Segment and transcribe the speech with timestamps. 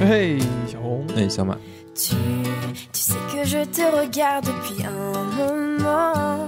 [0.00, 1.56] 嘿，小红，哎，小马
[1.92, 2.14] ，Tu,
[2.92, 6.46] tu sais que je te regarde depuis un moment.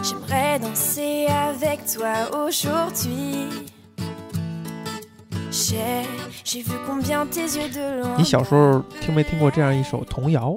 [0.00, 3.48] J'aimerais danser avec toi aujourd'hui.
[5.50, 6.06] J'ai,
[6.44, 8.16] j'ai vu combien tes yeux de loin.
[8.16, 10.56] 你小时候听没听过这样一首童谣？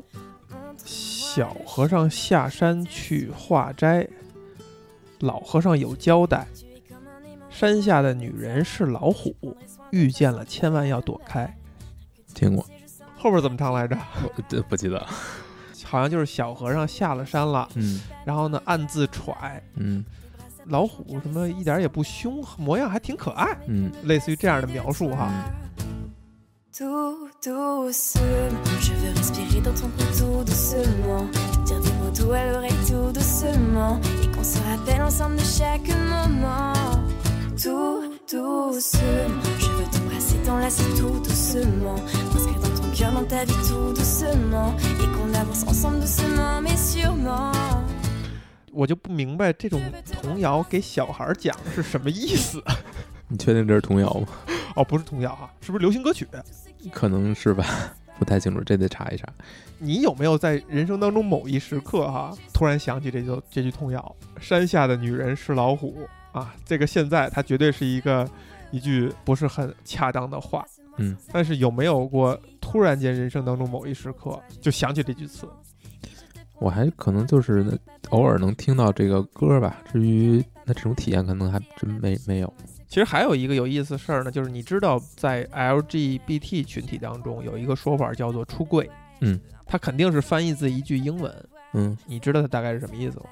[0.86, 4.08] 小和尚下山去化斋，
[5.22, 6.46] 老和尚有交代，
[7.50, 9.36] 山下的女人是老虎，
[9.90, 11.58] 遇见了千万要躲开。
[12.34, 12.66] 听过。
[13.18, 13.98] 后边怎么唱来着？
[14.36, 15.06] 不不记得，
[15.84, 20.04] 好像就是小和尚下了山了，嗯，然后呢暗自揣，嗯。
[20.66, 25.32] 老虎什么一点也不凶，模样还挺可爱，嗯，类似于这样的描述哈。
[38.32, 41.96] Doucement, je veux t'embrasser, t'enlacer tout doucement.
[42.32, 44.74] M'inscrire dans ton cœur, dans ta vie tout doucement.
[45.02, 47.52] Et qu'on avance ensemble doucement, mais sûrement.
[48.72, 49.82] 我就不明白这种
[50.22, 52.64] 童谣给小孩儿讲是什么意思。
[53.28, 54.28] 你确定这是童谣吗？
[54.78, 56.26] 哦，不是童谣哈，是不是流行歌曲？
[56.90, 57.66] 可能是吧，
[58.18, 59.28] 不太清楚，这得查一查。
[59.78, 64.16] 你有没有在人生当中某一时刻哈，突然想起这句这句童谣？
[64.40, 68.30] 山下的女人是老虎啊，这个现在它绝对是一个
[68.72, 70.66] 一句不是很恰当的话。
[70.98, 75.48] 嗯，但是有没有过突然间人生当中某一时刻就想起这句词？
[76.60, 77.66] 我还可能就是
[78.10, 82.54] 偶尔能听到这个歌吧，至于那这种体验，可能还真没没有。
[82.88, 88.88] 其实还有一个有意思的事儿呢，就是你知道在 LGBT 群体当中有一个说法叫做出柜，
[89.22, 91.34] 嗯，它肯定是翻译自一句英文，
[91.74, 93.26] 嗯，你知道它大概是什么意思吗？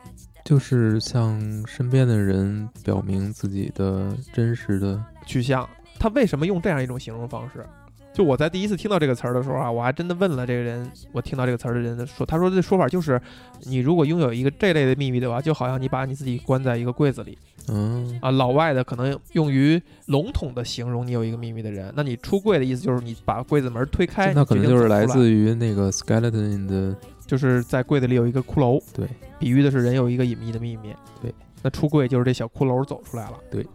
[0.50, 5.70] 就是向身边的人表明自己的真实的，去向，
[6.00, 7.64] 他为什么用这样一种形容方式？
[8.12, 13.22] 就我在第一次听到这个词儿的时候啊，我还真的问了这个人，我听到这个词儿的人说，他说这说法就是，
[13.66, 17.38] 你如果拥有一个这类的秘密的话，就好像你把你自己关在一个柜子里
[17.68, 18.32] 嗯啊。
[18.32, 26.96] 老外的可能用于笼统的形容你有一个秘密的人，那你出柜的意思就是你把柜子门推开，那可能就是来自于那个 skeleton 的，
[27.28, 29.08] 就是在柜子里有一个骷髅，对，
[29.40, 30.94] 比喻的是人有一个隐秘的秘密。
[31.22, 31.34] 对，
[31.64, 33.38] 那出柜就是这小骷髅走出来了。
[33.50, 33.66] 对，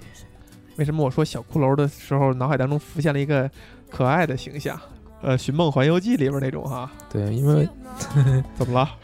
[0.77, 3.51] 为什么我说小骷髅的时候，脑海当中浮现了一个
[3.91, 4.79] 可爱的形象？
[5.23, 7.67] 呃，《寻梦环游记》里边那种哈，对，因为
[8.55, 8.91] 怎么了.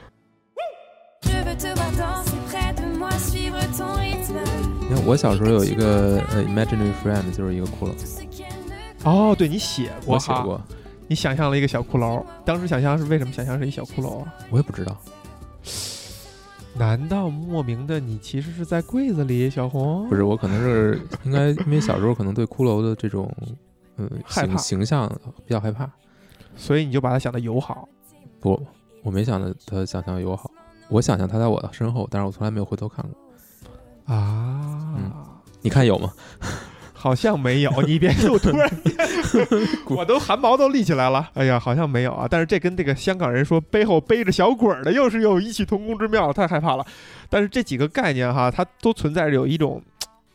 [4.80, 7.94] 你看我小时候有一个呃 imaginary friend，就是一个骷髅
[9.04, 10.60] 哦，对你写过哈，我写过，
[11.06, 14.34] 你想象了一个小骷髅，当时想象是为什么想象是一小骷髅啊？
[14.50, 14.94] 我也不知道，
[16.74, 20.08] 难道莫名的你其实是在柜子里，小红？
[20.08, 23.30] 不是我可能是 应该因为小时候可能对骷髅的这种
[23.96, 25.08] 呃害怕形形象
[25.44, 25.90] 比较害怕，
[26.56, 27.88] 所以你就把它想的友好。
[28.40, 28.60] 不，
[29.02, 30.50] 我没想到他想象友好，
[30.88, 34.14] 我想象他在我的身后，但是我从来没有回头看过。
[34.14, 35.12] 啊，嗯
[35.60, 36.12] 你看有吗？
[37.00, 38.94] 好像没有，你别又突然间，
[39.88, 41.30] 我都汗毛都立起来了。
[41.32, 42.28] 哎呀，好像没有啊。
[42.30, 46.84] 但是这跟这个香港人说背后背着小鬼儿的，又是有异曲同工之妙，太害怕了。
[47.30, 49.82] 但是这几个概念哈，它都存在着有一种，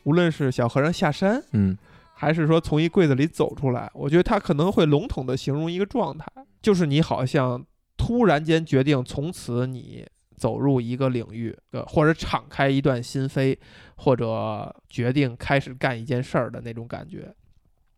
[0.02, 1.78] 无论是小和尚下山，嗯
[2.12, 6.26] 还是说从一柜子里走出来，我觉得它可能会笼统的形容一个状态，
[6.60, 7.64] 就是你好像
[7.96, 10.04] 突然间决定从此你
[10.36, 13.56] 走入一个领域，呃，或者敞开一段心扉，
[13.96, 17.34] 或者决定开始干一件事儿的那种感觉。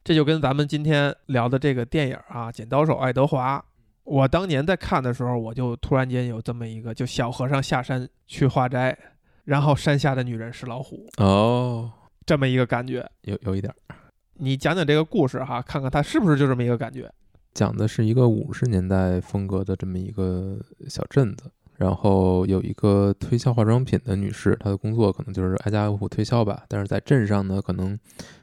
[0.05, 3.59] 这就跟咱们今天聊的这个电影啊，《剪刀手爱德华》，
[4.05, 8.97] 我当年在看的时候，我就突然间有这么一个，就小和尚下山去化斋，
[9.45, 11.91] 然后山下的女人是老虎，哦，
[12.25, 13.07] 这么一个感觉。
[13.23, 13.97] 有有一点儿
[14.41, 17.13] 你讲讲这个故事哈，看看它是不是就这么一个感觉。
[17.55, 21.51] 讲的是一个五十年代风格的这么一个小镇子。
[21.79, 26.65] 然后有一个推销化妆品的女士，她的工作可能就是挨家挨户推销吧。
[26.67, 27.97] 但是在镇上呢，可能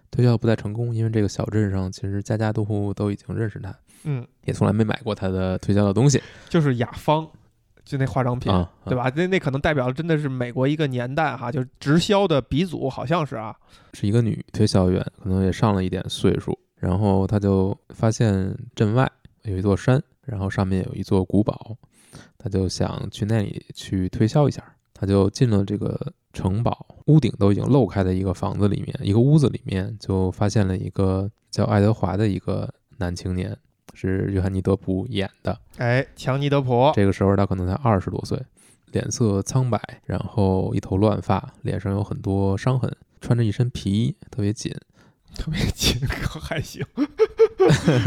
[0.09, 3.75] 推销不太成功，因为这个小镇上其实家家户户都已经认识她，
[4.05, 7.27] 嗯，也从来没买过她的推销的东西就是雅芳，
[7.83, 9.11] 就那化妆品，啊，对吧？
[9.13, 13.53] 那那可能代表了真的是美国一个年代哈，就是直销的鼻祖，好像是啊。
[13.91, 16.57] 是一个女推销员，可能也上了一点岁数。
[16.79, 19.11] 然后她就发现镇外
[19.43, 21.75] 有一座山，然后上面有一座古堡，
[22.37, 24.63] 她就想去那里去推销一下。
[24.97, 33.53] 他就进了这个城堡，屋顶都已经漏开的一个房子里面，一个屋子里面就发现了一个叫爱德华的一个男青年，
[33.93, 35.59] 是约翰尼·德普演的。
[35.79, 38.41] 哎，强尼德普，这个时候他可能才二十多岁，
[38.93, 42.89] 脸色苍白，然后一头乱发，脸上有很多伤痕，
[43.19, 44.73] 穿着一身皮衣，特别紧。
[45.35, 46.81] 特别紧，可还行。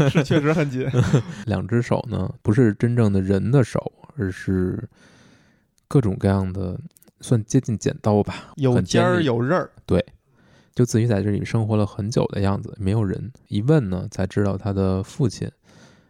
[0.09, 0.89] 是确实很紧。
[1.45, 4.87] 两只手呢，不是真正的人的手，而是
[5.87, 6.79] 各种各样的，
[7.21, 10.05] 算接近剪刀吧，有尖尖儿有刃儿，对
[10.75, 13.31] 就自己在这里生活了很久的样子，没有人。
[13.47, 15.49] 一问呢，才知道他的父亲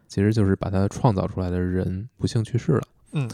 [0.08, 2.88] 其实就是把他创造出来的人不幸去世了。
[3.14, 3.28] 嗯，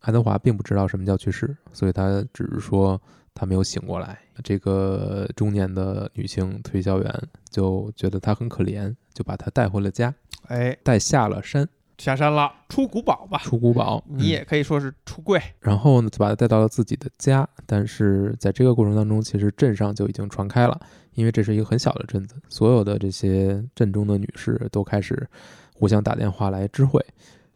[0.00, 3.00] 爱德华并不知道什么叫去世，所以他只是说
[3.32, 4.18] 他没有醒过来。
[4.42, 10.12] 这个中年的女性推销员就觉得他很可怜，就把他带回了家，
[10.48, 11.66] 哎，带下了山，
[11.98, 13.38] 下山了，出古堡吧。
[13.38, 14.02] 出古堡。
[14.08, 15.40] 你嗯也可以说是出柜。
[15.60, 17.48] 然后呢，就把他带到了自己的家。
[17.66, 20.78] 但是在这个过程当中，其实镇上就已经传开了，
[21.14, 25.28] 因为这是一个很小的镇子，所有的这些镇中的女士都开始
[25.72, 27.04] 互相打电话来知会，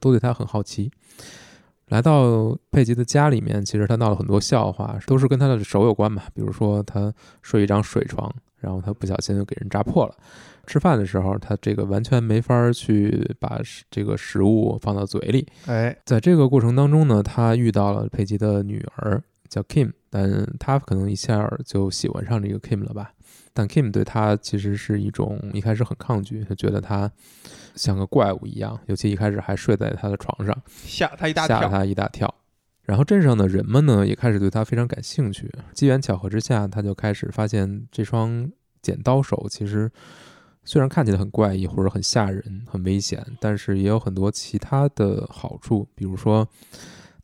[0.00, 0.90] 都对他很好奇。
[1.88, 6.22] 来到佩吉的家里面，其实他闹了很多笑话，都是跟他的手有关嘛。
[6.34, 7.12] 比如说他
[7.42, 10.14] 睡一张水床，然后他不小心就给人扎破了。
[10.68, 13.60] 吃饭的时候，他这个完全没法儿去把
[13.90, 23.12] 这个食物放到嘴里，哎，在这个过程当中呢，他遇到了佩吉的女儿叫 Kim，但他可能一下就喜欢上这个 Kim 了吧？
[23.54, 27.10] 但 Kim 对他其实是一种一开始很抗拒，他觉得他
[27.74, 31.60] 像个怪物一样，尤其一开始还睡在他的床上，吓他一大跳。
[31.60, 32.32] 吓他一大跳。
[32.82, 35.50] 然后镇上的人们呢，也开始对他非常感兴趣。
[35.74, 38.50] 机缘巧合之下，他就开始发现这双
[38.80, 39.90] 剪刀手其实
[40.68, 46.46] 虽然看起来很怪异或者很吓人、很危险，但是也有很多其他的好处，比如说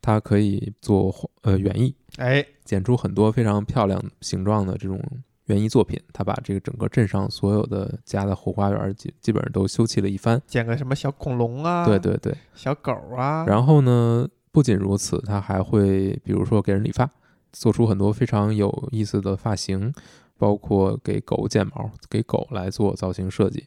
[0.00, 4.99] 它可以做呃园艺，哎，剪出很多非常漂亮形状的这种
[5.44, 6.00] 园艺作品。
[6.11, 10.40] 他把这个整个镇上所有的家的后花园基基本上都修葺了一番。
[10.47, 12.35] 剪个什么小恐龙啊，对，对对。
[12.55, 17.11] 小狗啊，然后呢，不仅如此，他还会比如说给人理发，
[17.54, 19.94] 做出很多非常有意思的发型，
[20.36, 23.64] 包括给狗剪毛，给狗来做造型设计。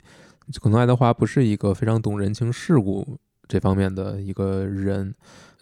[0.61, 3.17] 可能爱德华不是一个非常懂人情世故
[3.47, 5.13] 这方面的一个人，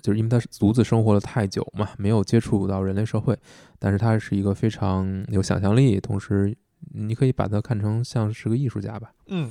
[0.01, 3.38] 就是因为他是独自生活了太久嘛，没有接触到人类社会，
[3.80, 6.56] 但是他是一个非常有想象力，同时
[6.94, 9.12] 你可以把他看成像是个艺术家吧。
[9.27, 9.50] 嗯，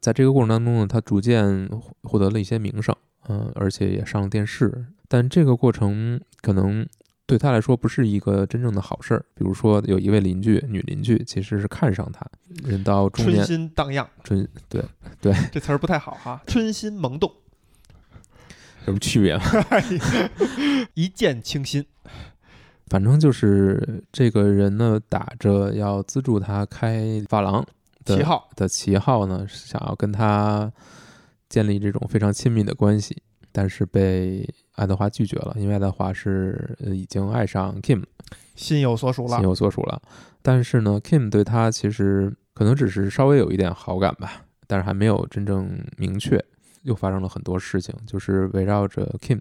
[0.00, 2.94] 在这个过程当中呢，他逐渐获获得了一些名声，
[3.28, 4.86] 嗯、而且也上了电视。
[5.06, 6.84] 但这个过程可能
[7.26, 9.24] 对他来说不是一个真正的好事儿。
[9.34, 12.26] 比如说，有一位邻居，女邻居其实是看上他，
[12.62, 14.84] 人到中年春，心荡漾，春对
[15.50, 17.32] 这词儿不太好哈，春心萌动，
[18.80, 19.42] 有什么区别吗？
[20.92, 21.84] 一见倾心。
[22.88, 27.64] 反正就是这个人呢，打着要资助他开发廊
[28.04, 30.70] 的旗号，的旗号呢，是想要跟他
[31.48, 38.02] 建立这种非常亲密的关系，但是被爱德华拒绝了，因为爱德华是呃已经爱上 Kim，
[38.54, 39.42] 心有所属了心。
[39.42, 40.00] 有所属了。
[40.42, 46.44] 但是呢，Kim 对他其实可能只是稍微有一点好感吧，但是还没有真正明确。
[46.82, 49.36] 又发生了很多事情，就是围绕着 Kim，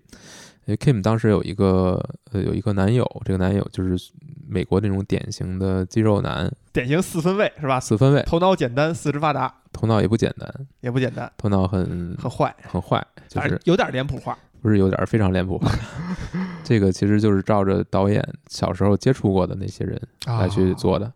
[0.63, 2.01] 因为 Kim 当时有一个
[2.31, 4.11] 呃有一个男友，这个男友就是
[4.47, 7.81] 美国那种典型的肌肉男，典型四分卫是吧？
[7.81, 10.49] 四分卫，头脑简单，四肢发达，头脑也不简单，
[10.79, 14.39] 也不简单，头脑很很坏，很坏，就是有点脸谱化。
[14.63, 15.69] 不是有点非常脸谱化。
[16.63, 21.11] 这个其实就是照着导演小时候接触过的那些人来去做的。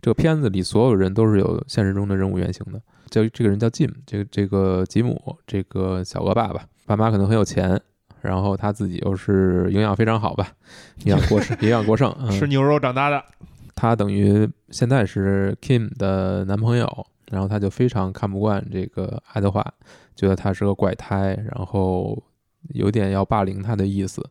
[0.00, 2.80] 这个片子里所有人都是有现实中的人物原型的。
[3.10, 7.78] 就这个人叫 Jim，这个这个吉姆，这个小鹅爸爸，爸妈可能很有钱，
[8.22, 10.48] 然后他自己又是营养非常好吧，
[11.04, 13.22] 营养过剩， 营养过剩，嗯、吃牛肉长大的，
[13.74, 19.62] 他等于现在是 Kim 的男朋友，然后他就非常看不惯这个爱德华，
[20.16, 22.20] 觉得他是个怪胎，然后
[22.70, 24.22] 有点要霸凌他的意思。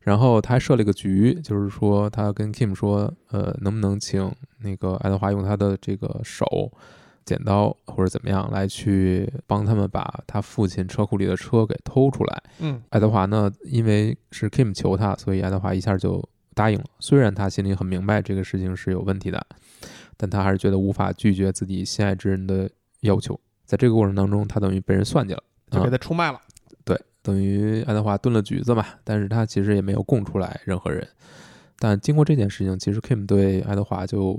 [0.00, 6.72] 然后他还设了一个局，就是说他跟 Kim 说，呃，能不能请那个爱德华用他的这个手、
[7.26, 12.42] 剪刀或者怎么样来去帮他们把他父亲车库里的车给偷出来。
[12.60, 16.84] 嗯，爱德华呢，因为是 Kim 求他，所以爱德华一下就答应了。
[16.98, 19.46] 虽然他心里很明白这个事情是有问题的，
[20.16, 22.68] 但他还是觉得无法拒绝自己心爱之人的
[23.00, 23.38] 要求。
[23.66, 26.40] 在这个过程当中，他等于被人算计了，就给啊他出卖了。
[26.40, 26.49] 对，
[27.22, 28.84] 等于爱德华炖了橘子嘛。
[29.04, 31.06] 但是他其实也没有供出来任何人。
[31.78, 34.38] 但经过这件事情，其实 Kim 对爱德华就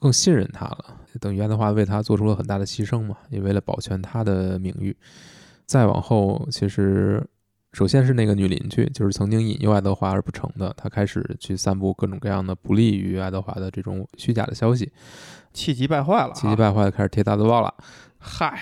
[0.00, 4.96] 更信任他了，等于爱德华为他做出了很大的牺牲嘛，也为了保全他的名誉。
[5.66, 7.26] 再往后，其实
[7.72, 14.92] 首先是那个女邻居，就是曾经引诱爱德华而不成的，她开始去散布各种各样的不利于爱德华的这种虚假的消息，
[15.52, 17.72] 气急败坏了啊，气急败坏的开始贴大字报了，
[18.26, 18.58] 嗨，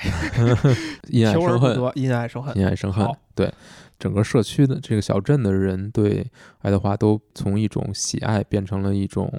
[1.09, 2.59] 因爱生恨，因爱生恨。
[2.59, 3.09] 因爱生恨。
[3.33, 3.53] 对，
[3.97, 6.27] 整个社区的这个小镇的人对
[6.63, 9.31] 爱德华都从一种喜爱变成了一种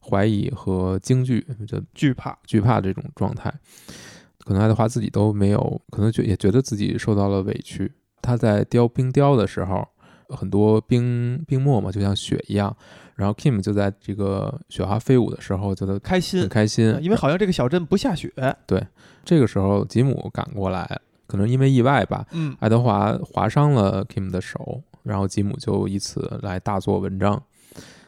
[0.00, 3.52] 怀疑和惊惧，就惧怕，惧怕这种状态。
[4.44, 7.92] 可能爱德华自己都没有，可能觉也觉得自己受到了委屈。
[8.22, 9.86] 他在雕冰雕的时候，
[10.28, 12.74] 很多冰冰沫嘛，就像雪一样。
[13.14, 18.32] 然后 Kim 就在这个雪花飞舞的时候，觉得开心很，开心，因为好像这个小镇不下雪。
[18.64, 18.80] 对
[19.24, 27.42] 这个时候吉姆赶过来，可能因为意外吧，嗯，爱德华划伤了 Kim 的手，然后吉姆就以此来大做文章，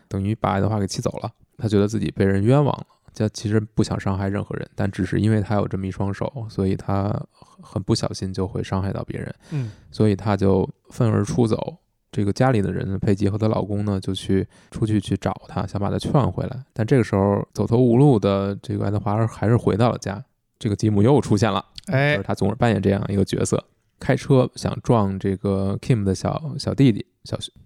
[0.07, 1.33] 等于把爱德华给气走了。
[1.59, 11.77] 他觉得自己被人冤枉了，他其实不想伤害任何人，但只是因为他有这么一双手，所以他很很不小心就会伤害到别人，嗯，所以他就愤而出走。
[12.13, 16.65] 这个家里的人，佩吉和她老公呢，就去出去去找她，想把她劝回来。
[16.73, 20.23] 但这个时候走投无路的这个爱德华还是回到了家。
[20.59, 23.65] 这个吉姆又出现了，哎就是他总是扮演这样一个角色，
[23.99, 27.51] 开车想撞这个 Kim 的小小弟弟小学。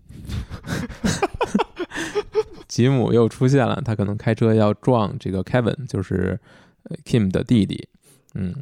[2.69, 6.39] 吉姆又出现了，他可能开车要撞这个 Kevin，就是
[6.85, 7.89] 呃 Kim 的弟弟。
[8.35, 8.55] 嗯，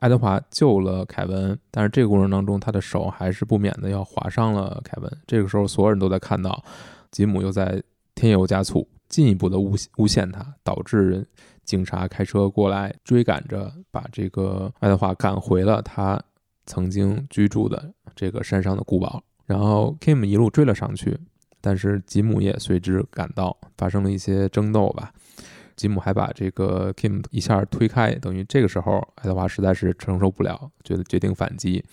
[0.00, 5.10] 爱德华救了凯文，但是这个过程当中，他的手还是不免的要划伤了凯文。
[5.26, 6.62] 这个时候，所有人都在看到
[7.10, 7.82] 吉姆又在
[8.14, 11.26] 添油加醋，进一步的诬诬陷他，导致
[11.64, 16.22] 警察开车过来追赶着，把这个爱德华赶回了他
[16.66, 19.22] 曾经居住的这个山上的古堡。
[19.46, 21.18] 然后 Kim 一路追了上去，
[21.60, 25.12] 但是吉姆也随之赶到，发生了一些争斗吧。
[25.76, 31.84] 吉姆还把这个 Kim 一下推开，等于这个时候爱德华实在是承受不了，觉得决定反击，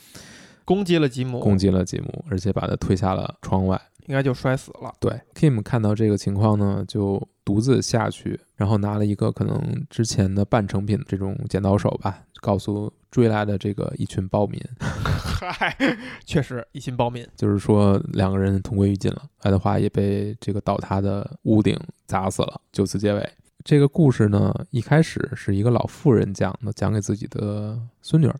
[0.66, 3.82] 攻击了吉姆，攻击了吉姆，而且把他推下了窗外。
[4.08, 4.92] 应该就摔死了。
[5.00, 15.78] 对，Kim 看到这个情况呢，就独自下去，然后拿了一个可能之前的半成品这种剪刀手吧，告诉追来的这个一群暴民，嗨，
[16.26, 17.26] 确实一群暴民。
[17.38, 19.22] 就是说两个人同归于尽了。
[19.42, 23.32] 爱德华也被这个倒塌的屋顶砸死了，就此结尾。
[23.64, 28.36] 这个故事呢，一开始是一个老妇人讲的，讲给自己的孙女儿。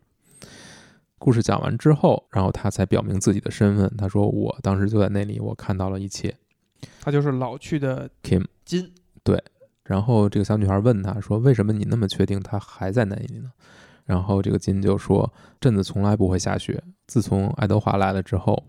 [1.20, 3.92] 故事讲完之后，然后他才表明自己的身份。
[3.98, 6.36] 他说：“我当时就在那里，我看到了一切。
[7.00, 8.92] 他就是老去的 ”Kim，金，
[9.24, 9.42] 对
[9.84, 13.52] 然后这个小女孩问他说：“为什么你那么确定他还在那里呢？”
[14.06, 18.66] 然后这个金就说：“镇子从来不会下雪，自从爱德华来了之后，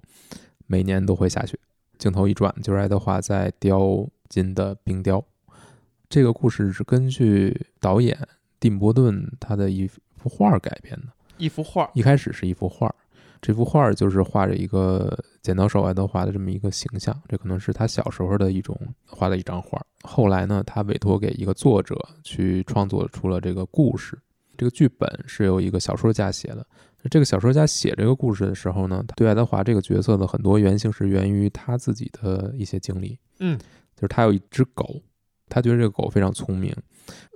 [0.66, 1.58] 每年都会下雪。”
[1.96, 5.24] 镜头一转，就是爱德华在雕金的冰雕。
[6.12, 8.14] 这个故事是根据导演
[8.60, 11.04] 蒂姆·伯顿他的一幅画改编的。
[11.38, 12.94] 一幅画，一开始是一幅画，
[13.40, 19.80] 这幅画就是画着一个剪刀手爱德华的这么一个形象，这可能是他小时候的一种画的一张画。
[20.02, 24.18] 后来呢，他委托给一个作者去创作出了这个故事。
[24.58, 26.66] 这个剧本是由一个小说家写的。
[27.10, 33.18] 这个小说家写这个故事的时候呢，他对爱德华这个角色的很多原型是源于他自己的一些经历。
[33.38, 33.56] 嗯，
[33.96, 35.00] 就是他有一只狗，
[35.52, 36.74] 他觉得这个狗非常聪明，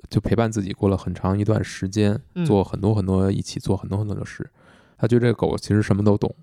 [0.08, 4.48] 就陪伴自己过了很长一段时间，嗯做很多很多一起做很多很多的事。
[4.96, 6.34] 他觉得这个狗其实什么都懂，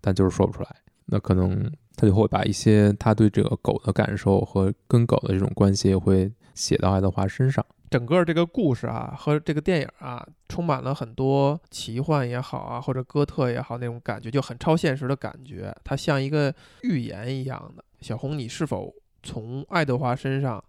[0.00, 0.76] 但就是说不出来。
[1.06, 7.64] 那可能他就会把一些他对这个狗的感受和跟狗的这种关系会写到爱德华身上。
[7.90, 15.74] 整个这个故事啊和这个电影啊，充满了很多奇幻也好啊，或者哥特也好那种感觉，就很超现实的感觉。
[15.82, 17.82] 它像一个预言一样的。
[18.02, 20.62] 小红，你是否从爱德华身上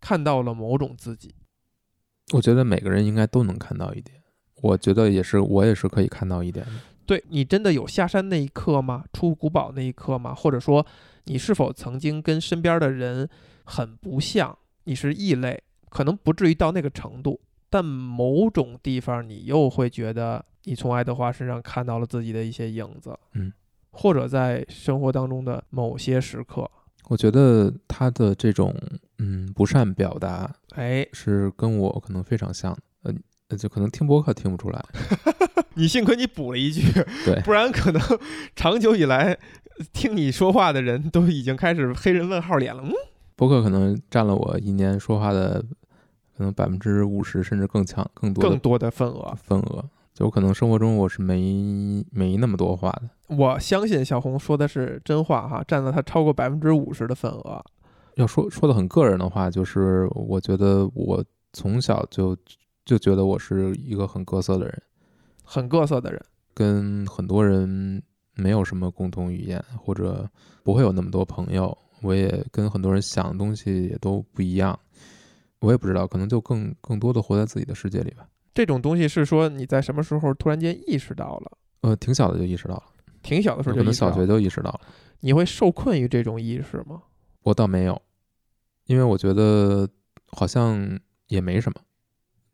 [0.00, 1.34] 看到了某种自己？
[2.32, 4.20] 我觉得每个人应该都能看到一点，
[4.62, 6.72] 我觉得也是，我也是可以看到一点的。
[7.06, 9.04] 对你真的有下山那一刻吗？
[9.14, 10.34] 出古堡那一刻吗？
[10.34, 10.84] 或者说，
[11.24, 13.26] 你是否曾经跟身边的人
[13.64, 14.58] 很不像？
[14.84, 17.40] 你是异类，可能不至于到那个程度，
[17.70, 23.50] 但某种地方你又会觉得你从爱德华身上看到了自己的一些影子，嗯，
[23.90, 26.70] 或者在生活当中的某些时刻，
[27.08, 28.74] 我觉得他的这种
[29.18, 33.14] 嗯不善表达哎，是跟我可能非常像的，呃
[33.48, 34.84] 呃，就可能听播客听不出来。
[35.74, 36.82] 你幸亏你补了一句，
[37.24, 38.02] 对不然可能
[38.56, 39.38] 长久以来
[39.92, 42.82] 听你说话的人都已经开始黑人问号脸了。
[42.84, 42.92] 嗯，
[43.36, 45.64] 播客可能占了我一年说话的
[46.36, 49.84] 可能百分之五十甚至更强更多更多的份额，份额。
[50.14, 53.36] 就我可能生活中我是没没那么多话的。
[53.36, 57.64] 我相信小红说的是真话哈，占了他超过百分之五十的份额。
[58.18, 62.36] 要说说的很个人的话，就是我觉得我从小就
[62.84, 64.82] 就觉得我是一个很各色的人，
[65.44, 66.20] 很各色的人，
[66.52, 68.02] 跟很多人
[68.34, 70.28] 没有什么共同语言，或者
[70.64, 71.76] 不会有那么多朋友。
[72.02, 74.76] 我也跟很多人想的东西也都不一样。
[75.60, 78.28] 我也不知道，可能就更更多的活在自己的世界里吧。
[78.52, 81.58] 这种东西是说你在什么时候突然间意识到了？
[81.82, 82.84] 呃，挺小的就意识到了，
[83.22, 84.78] 挺小的时候可能小学就意识到了。
[84.78, 84.94] 就意识到了。
[85.20, 87.00] 你会受困于这种意识吗？
[87.42, 88.00] 我倒没有，
[88.88, 89.88] 因为我觉得
[90.32, 91.80] 好像也没什么。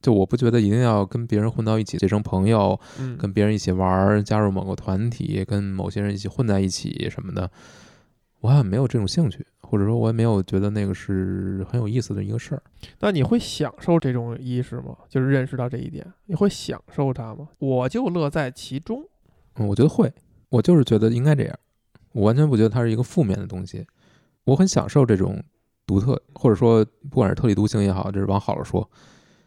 [0.02, 7.50] 就我不觉得一定要跟别人混到一起结成朋友，嗯，跟别人一起玩，加入某个团体，跟某些人一起混在一起什么的，
[8.40, 12.62] 我好像没有这种兴趣，或者说我也没有觉得那个是很有意思的一个事儿。
[13.00, 14.94] 那你会享受这种意识吗？
[15.08, 17.48] 就是认识到这一点，你会享受它吗？
[17.58, 19.02] 我就乐在其中。
[19.54, 20.12] 嗯，我觉得会，
[20.50, 21.58] 我就是觉得应该这样，
[22.12, 23.86] 我完全不觉得它是一个负面的东西，
[24.44, 25.42] 我很享受这种
[25.86, 28.88] 独特，或者说不管是特立独行也好，这是往好了说，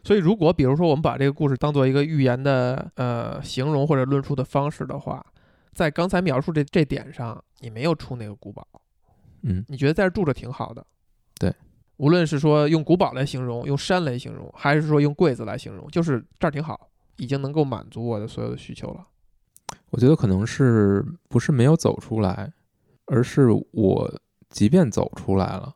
[0.04, 5.24] 所以，如果比如说我们把这个故事当做一个寓言的呃形容或者论述的方式的话，
[5.74, 8.66] 在刚才描述这这点上，你没有出那个古堡，
[9.42, 10.84] 嗯，你觉得在这住着挺好的。
[11.38, 11.52] 对，
[11.98, 19.06] 无论是说用古堡来形容，用山来形容，还是说用柜子来形容，就是这儿挺好，已经能够满足我的所有的需求了。
[19.90, 22.52] 我觉得可能是不是没有走出来，
[23.06, 25.74] 而是我即便走出来了，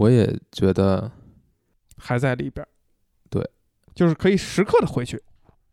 [0.00, 1.12] 我也觉得，
[1.98, 2.68] 还在里边儿。
[3.28, 3.46] 对，
[3.94, 5.22] 就是可以时刻的回去。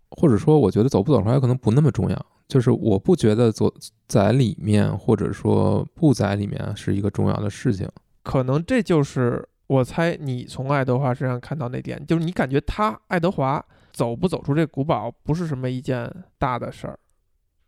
[0.10, 3.74] 或者说我觉得走不走出来可能不那么重要，就是我不觉得走
[4.06, 7.90] 在里面或者说不在里面是一个重要的事情。
[8.24, 17.00] 可能这就是我猜你从爱德华身上看到那点，就是你感觉他爱德华走不走出这古堡不是什么一件大的事儿。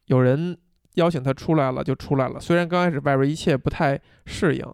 [0.07, 0.57] 有人
[0.95, 4.65] 邀请他出来了就出来了，虽然刚开始外边一切不太适应，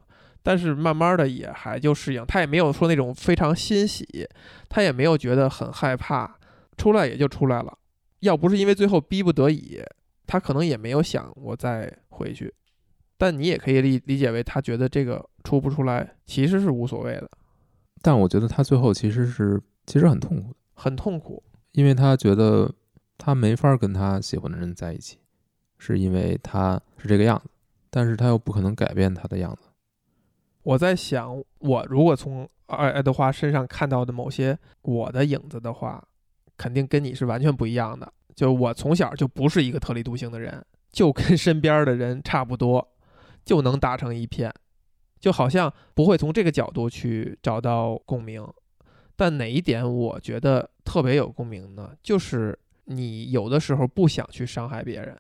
[0.46, 2.24] 但是慢慢的也还就适应。
[2.28, 4.30] 他也没有说那种非常欣喜，
[4.70, 6.38] 他也没有觉得很害怕，
[6.78, 7.76] 出来也就出来了。
[8.20, 9.82] 要不是因为最后逼不得已，
[10.28, 12.54] 他可能也没有想我再回去。
[13.18, 17.28] 但你也可以理理解为他觉得这个出不出来其实是无所谓的，
[18.04, 21.42] 但我觉得他最后其实是其实很痛苦的，很痛苦。
[21.72, 22.72] 因为他觉得
[23.18, 25.18] 他没法跟他喜欢的人在一起，
[25.80, 27.50] 是因为他是这个样子，
[27.90, 29.65] 但是他又不可能改变他的样子。
[30.66, 36.04] 我在想，我如果从爱爱德华身上看到的某些我的影子的话，
[36.58, 38.12] 肯定跟你是完全不一样的。
[38.36, 42.86] 就我从小就不是一个特立独行的人，就跟 身边的人差不多，
[43.46, 44.52] 就能打成一片，
[45.20, 48.44] 就好像不会从这个角度去找到共鸣。
[49.16, 51.92] 但哪一点我觉得特别有共鸣呢？
[52.02, 55.16] 就是你有的时候不想去伤害别人，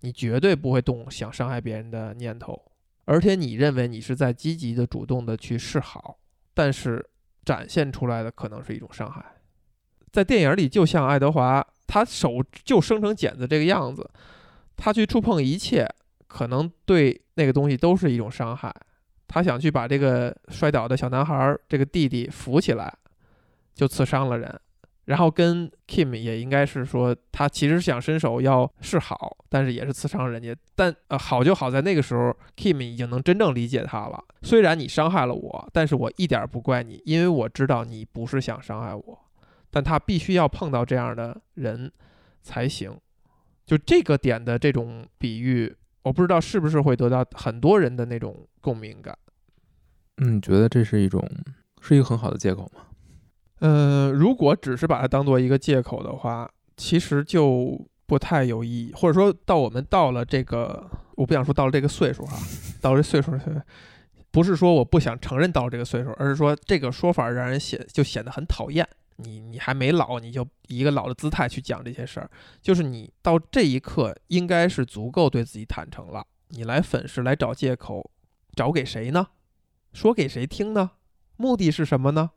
[0.00, 2.58] 你绝对不会动想伤害别人的念头。
[3.06, 6.18] 而且你认为你是在积极的、主动的去示好，
[6.52, 7.04] 但是
[7.44, 9.24] 展现出来的可能是一种伤害。
[10.12, 14.08] 在电影里，就像爱德华，他手就生成茧子这个样子，
[14.76, 15.88] 他去触碰一切，
[16.26, 18.74] 可能对那个东西都是一种伤害。
[19.28, 22.92] 他想去把这个摔倒的小男孩这个弟弟扶起来，
[23.74, 24.60] 就刺伤了人。
[25.06, 30.54] 然后跟 Kim 也应该是说，他其实想伸手要示好，但是也是刺伤人家。
[30.74, 34.22] 但呃，好就好在那个时候，Kim 已经能真正理解他了。
[34.42, 39.18] 虽然你伤害了我，但是我一点不怪你，因为我知道你不是想伤害我。
[39.70, 41.92] 但他必须要碰到这样的人
[42.42, 42.96] 才行。
[43.64, 49.16] 就这个点的这种比喻，我不知道是不是会得到很多人的那种共鸣感。
[50.18, 51.22] 嗯，觉得这是一种
[51.80, 52.82] 是一个很好的借口吗？
[53.60, 58.92] 嗯，如果只是把它当做一个借口的话，其实就不太有意义。
[58.94, 62.36] 或者说到我们到了这个，我不想说到了这个岁数哈，
[62.80, 63.32] 到了这岁数，
[64.30, 68.86] 不是说我不想承认到了这个岁数，而是说这个说法让人显就显得很讨厌。
[69.16, 76.26] 你你还没老，你就以一个老的姿态去讲这些事儿，就是你到这一刻应该是足够对自己坦诚了。
[76.48, 78.10] 你来粉饰，来找借口，
[78.54, 79.28] 找给谁呢？
[79.94, 80.90] 说给谁听呢？
[81.38, 82.32] 目的是什么呢？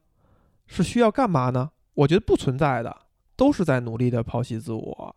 [0.69, 1.71] 是需要干嘛呢？
[1.95, 2.95] 我觉得不存在的，
[3.35, 5.15] 都是在努力的剖析自我。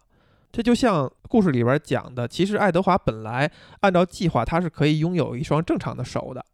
[0.50, 6.44] 这就像故事里边讲的，其实爱德华本来按照计划，他是可以拥有一双正常的手的，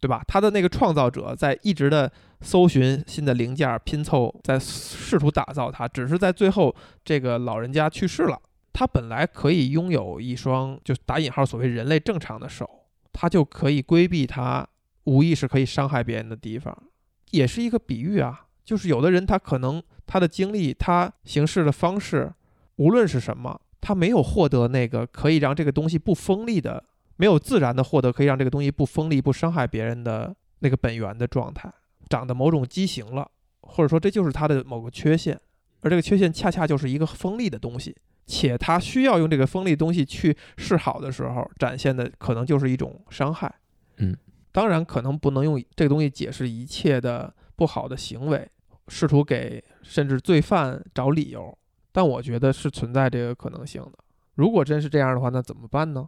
[0.00, 0.22] 对吧？
[0.26, 8.40] 他的那个创造者在一直的搜寻新的零件拼凑，在试图打造它，只是在最后这个老人家去世了，
[8.72, 12.68] 他本来可以拥有一双就打引号所谓人类正常的手，
[13.12, 14.66] 他就可以规避他
[15.04, 16.76] 无意识可以伤害别人的地方，
[17.30, 18.46] 也是一个比喻啊。
[18.64, 22.32] 就是有的人他可能他的经历，他行事的方式，
[22.76, 26.82] 无论是什么，他没有获得那个可以让这个东西不锋利的，
[27.16, 31.70] 没有自然的获得可以让这个东西不锋利、不伤害别人的那个本源的状态，
[32.08, 35.38] 长得某种畸形了，或者说这就是他的某个缺陷，
[35.82, 43.54] 而这个缺陷恰恰就是一个锋利的东西，且他需要用这个锋利东西去示好的时候，展现的可能就是一种伤害。
[43.98, 44.16] 嗯，
[44.54, 48.48] 当然可能不能用这个东西解释一切的不好的行为。
[48.86, 51.56] 试图给甚至罪犯找理由，
[51.90, 53.92] 但我觉得是存在这个可能性的。
[54.34, 56.06] 如果真是这样的话，那怎么办呢？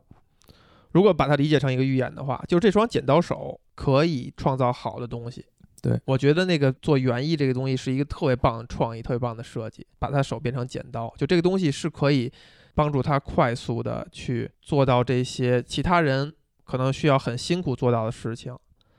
[0.93, 5.47] 如果把它理解成一个预言的话，就这双剪刀手可以创造好的东西，
[5.81, 12.31] 对我觉得那个做园艺这个东西是一个特别棒的创意，特别棒的设计，把他手变成剪刀，就这个东西是可以
[12.75, 16.31] 帮助他快速的去做到这些其他人
[16.67, 18.55] 可能需要很辛苦做到的事情。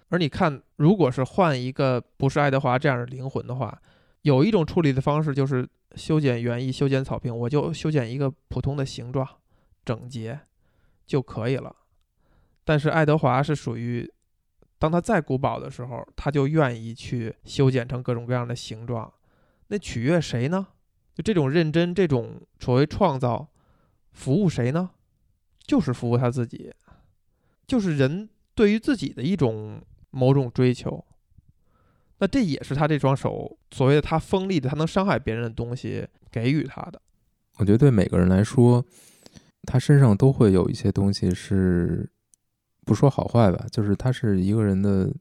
[0.09, 3.79] 而你看，如果是换一个不是爱德华这样的灵魂的话，
[4.21, 9.27] 有一种处理的方式就是修剪园艺、修剪草坪，我就修剪一个普通的形状，
[9.83, 10.39] 整洁
[11.05, 11.75] 就可以了。
[12.63, 14.09] 但是爱德华是属于，
[14.79, 19.11] 当他在古堡的时候，他就愿意去修剪成各种各样的形状，
[19.67, 20.67] 那取悦谁呢？
[21.15, 23.47] 就这种认真，这种所谓创造，
[24.11, 24.91] 服务谁呢？
[25.65, 26.73] 就是服务他自己，
[27.67, 31.03] 就是人对于自己的一种某种追求。
[32.19, 36.99] 那这也是他这双手所谓的他锋利的，他能伤害别人的东西给予他的。
[37.57, 38.83] 我觉得对每个人来说，
[39.63, 42.09] 他身上都会有一些东西是
[42.85, 45.13] 不说好坏吧，就是他是一个人的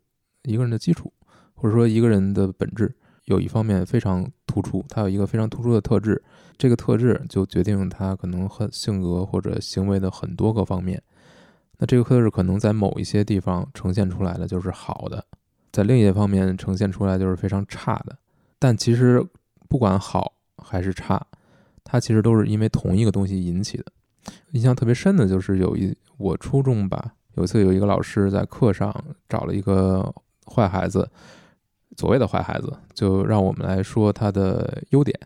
[0.45, 1.13] 一个人的基础，
[1.55, 6.23] 或者说一个人的本质，有一方面非常突出，他有一个非常突出的特质，
[6.57, 11.03] 这个特质就决定他可能很性格或者行为的很多个方面。
[11.79, 15.25] 那这个特质可能在某一些地方呈现出来的就是好的，
[15.73, 18.17] 在另一些方面呈现出来就是非常差的。
[18.59, 19.23] 但其实
[19.69, 21.25] 不管好还是差，
[21.85, 23.85] 它其实都是因为同一个东西引起的。
[24.53, 28.93] 印象特别深的就是有一我初中吧，有一次有一个老师在课上
[29.29, 30.13] 找了一个
[30.47, 31.09] 坏孩子，
[31.97, 35.17] 所谓的坏孩子，就让我们来说他的优点，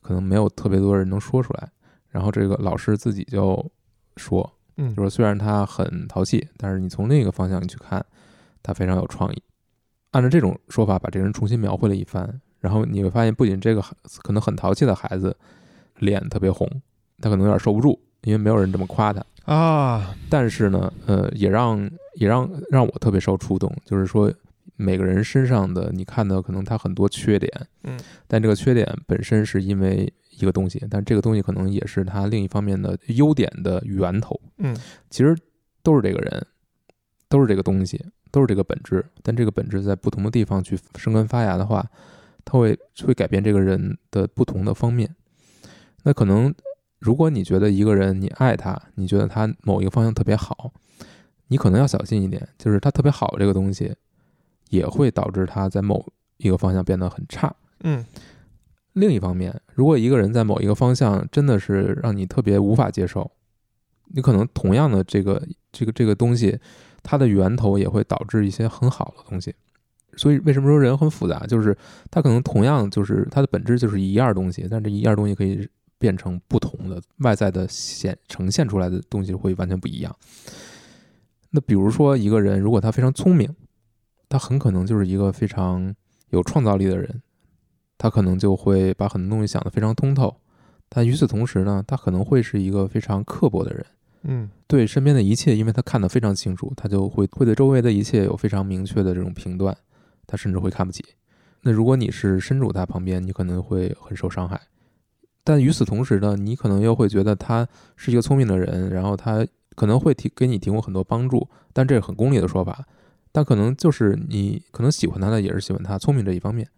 [0.00, 1.70] 可能没有特别多人能说出来。
[2.08, 3.70] 然后这个老师自己就
[4.16, 8.04] 说，嗯就是虽然他很淘气，但是你从另一个方向去看，
[8.62, 9.42] 他非常有创意。
[10.12, 15.36] 按照这种说法把这个人重新描绘了一番，然后你会发现，不仅这个孩可能很淘气的孩子
[15.98, 16.66] 脸特别红，
[17.20, 19.22] 他可能有点受不住，因为没有人这么夸他。
[19.44, 21.78] 啊，但是呢，呃，也让
[22.14, 24.32] 也让让我特别受触动，就是说
[24.76, 27.50] 每个人身上的你看到可能他很多缺点，
[27.84, 34.40] 嗯，但这个缺点本身是因为一个东西，但这个东西可能也是他另一方面的优点的源头。
[34.58, 34.76] 嗯
[35.10, 35.36] 其实
[35.82, 36.46] 都是这个人，
[37.28, 39.04] 都是这个东西，都是这个本质。
[39.22, 41.84] 但这个本质在不同的地方去生根发芽的话，
[42.44, 45.14] 它会会改变这个人的不同的方面。
[46.04, 46.54] 那可能，
[46.98, 50.72] 如果你觉得一个人你爱他，你觉得他某一个方向特别好，
[51.48, 53.94] 你可能要小心一点，就是他特别好这个东西，
[54.70, 56.06] 也会导致他在某
[56.38, 57.54] 一个方向变得很差。
[57.80, 58.04] 嗯
[58.98, 63.30] 另一方面，如果一个人在某一个方向真的是让你特别无法接受，
[64.06, 66.58] 你可能同样的这个这个这个东西，
[67.02, 69.54] 它的源头也会导致一些很好的东西。
[70.16, 71.46] 所以为什么说人很复杂？
[71.46, 71.76] 就是
[72.10, 80.14] 它可能同样就是它的本质就是一样东西，但这一样东西可以变成不同的外在的显呈现出来的东西会完全不一样。
[81.50, 83.48] 那比如说一个人如果他非常聪明，
[84.28, 85.94] 他很可能就是一个非常
[86.30, 87.22] 有创造力的人。
[87.98, 90.34] 他可能就会把很多东西想得非常通透，
[90.88, 93.86] 但与此同时呢，他可能会是一个非常刻薄的人，
[94.22, 94.50] 嗯。
[94.68, 99.74] 对身边的一切，因为他看得非常清楚，他就会会对周围的一切有非常明确的这种评断，
[100.26, 101.02] 他甚至会看不起。
[101.62, 104.60] 那如果你是身处他旁边，你可能会很受伤害，
[105.42, 112.86] 但与此同时呢，你可能又会觉得他是一个聪明的人，然后他可能会提给你提供很多帮助，但这是很功利的说法，
[113.32, 116.68] 但可能就是你可能喜欢他的也是喜欢他聪明这一方面。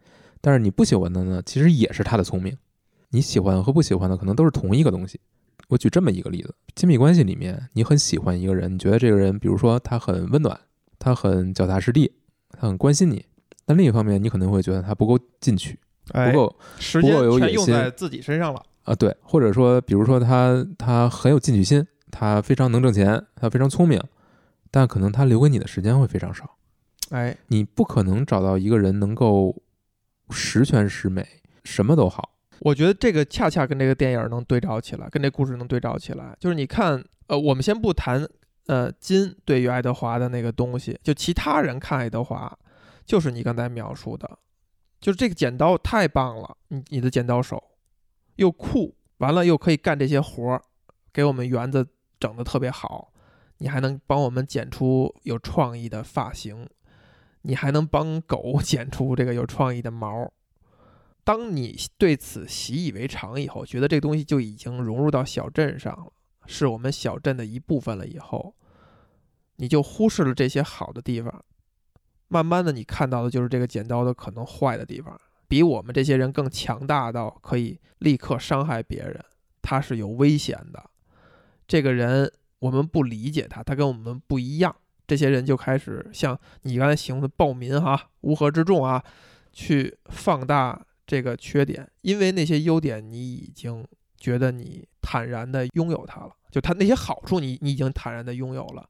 [0.41, 2.57] 但是你不喜欢的呢，其实也是他的聪明。
[3.11, 5.21] 你喜欢和不喜欢的可能都是同一个东西。
[5.69, 10.59] 我举这么一个例子：亲密关系里面，你很喜欢一个人，你觉得这个人，比如说他很温暖，
[10.99, 12.13] 他很脚踏实地，
[12.51, 13.25] 他很关心你。
[13.67, 15.79] 但另一方面，你可能会觉得他不够进取，
[16.13, 18.63] 哎不够时不够有间全野心用在自己身上了。
[18.83, 24.01] 啊，对，或者说，比如说他他很有进取心，他非常能挣钱，他非常聪明，
[24.71, 26.57] 但可能他留给你的时间会非常少。
[27.11, 29.55] 哎，你不可能找到一个人能够
[30.31, 31.27] 十全十美，
[31.65, 32.37] 什么都好。
[32.61, 36.37] 我觉得这个恰恰跟这个电影能对照起来，跟这故事能对照起来。
[36.39, 38.29] 就是你看，呃，我们先不谈，
[38.67, 42.55] 呃，金对于爱德华的那个东西，就其他人看爱德华，
[43.07, 44.39] 就是你刚才描述的，
[45.01, 47.63] 就是这个剪刀太棒了，你你的剪刀手
[48.37, 50.63] 又酷，完了又可以干这些活儿，
[51.13, 51.87] 给我们园子
[52.19, 53.11] 整得特别好，
[53.57, 56.69] 你还能帮我们剪出有创意的发型，
[57.43, 60.33] 你还能帮狗 剪出这个有创意的毛。
[61.23, 66.13] 当你对此习以为常以后，觉得这个东西就已经融入到小镇上了，
[66.47, 68.55] 是我们小镇的一部分了以后，
[69.57, 71.45] 你就忽视了这些好的地方，
[72.29, 79.23] 慢慢的你看到的就是这个剪刀的可能坏的地方，比我们这些人更强大到可以立刻伤害别人，
[79.61, 80.91] 他是有危险的。
[81.69, 84.75] 这个人我们不理解他，他跟我们不一样，
[85.11, 89.03] 这些人就开始像你刚才形容的暴民哈，乌合之众啊，
[89.53, 93.85] 去放大这个缺点，因为那些优点你已经
[94.17, 98.89] 觉得你坦然的拥有它了，就它那些好处你你已经坦然的拥有了，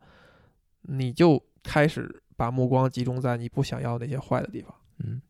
[0.82, 4.74] 你就开始把目光集中在你不想要那些坏的地方。
[4.98, 5.22] 嗯。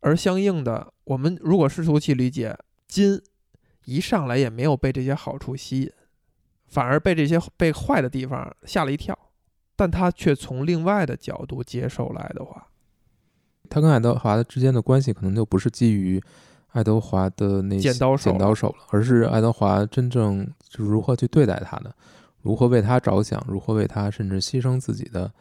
[0.00, 2.54] 而相应的，我们如果试图去理解
[2.86, 3.18] 金，
[3.86, 5.90] 一上来也没有被这些好处吸引，
[6.66, 9.18] 反而被这些被坏的地方吓了一跳，
[9.76, 12.68] 但他却从另外的角度接受来的话，
[13.68, 16.22] 他跟爱德华之间的关系可能就不是基于
[16.68, 21.94] 爱德华的那剪刀手剪刀手了，而是爱德华真正就是如何去对待他的，
[22.42, 25.32] 如何为他着想，如何为他甚至牺牲自己的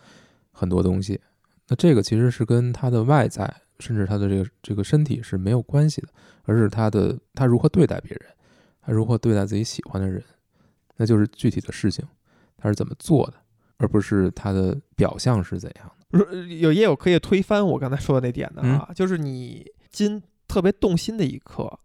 [0.51, 1.19] 很多东西。
[1.67, 6.07] 那这个其实是跟他的外在，甚至他的这个这个身体是没有关系的，
[6.43, 8.29] 而是他的他如何对待别人，
[8.81, 10.23] 他如何对待自己喜欢的人，
[10.97, 12.05] 那就是具体的事情，
[12.57, 13.33] 他是怎么做的，
[13.77, 16.17] 而不是它的表象是怎样的。
[16.17, 21.79] 如有也有可以推翻我刚才说的那点的啊，就是你今特别动心的一刻，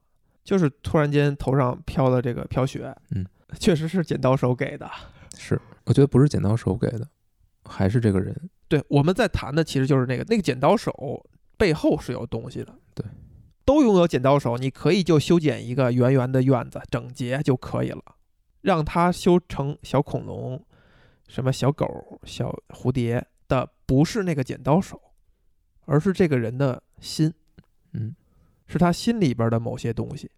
[0.45, 3.25] 就是突然间头上飘了这个飘雪，嗯，
[3.59, 4.91] 确实是剪刀手给的。
[5.37, 7.09] 是，我觉得不是剪刀手给的，
[7.65, 8.35] 还是这个人。
[8.69, 11.25] 对，我们在谈的其实就是那个那个剪刀手
[11.57, 12.75] 背后是有东西的。
[12.95, 13.07] 对，
[13.65, 18.03] 都拥有剪刀手，你可以就修剪一个圆圆的院子，整洁就可以了。
[18.61, 20.63] 让它修成小恐龙、
[21.29, 25.01] 什么小狗、小蝴蝶的，不是那个剪刀手，
[25.85, 27.33] 而是这个人的心，
[27.93, 28.17] 嗯，
[28.67, 30.29] 是他心里边的某些东西。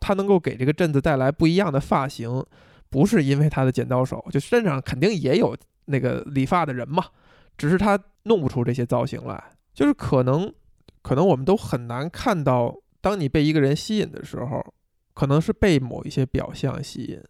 [0.00, 2.44] 他能够给这个镇子带来不一样的发型，
[2.88, 7.04] 不是因为他的剪刀手，就镇上肯定也有那个理发的人嘛，
[7.56, 9.52] 只是他弄不出这些造型来。
[9.74, 10.52] 就是可能，
[11.02, 14.74] 可能我们都很难看到，当你被一个人吸引的时候，
[15.14, 17.22] 可能是被某一些表象吸引，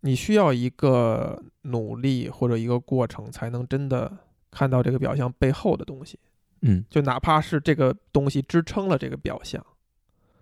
[0.00, 4.10] 你需要一个努力或者一个过程，才能真的
[4.50, 6.18] 看到这个表象背后的东西。
[6.62, 9.64] 嗯，就哪怕是这个东西支撑了这个表象，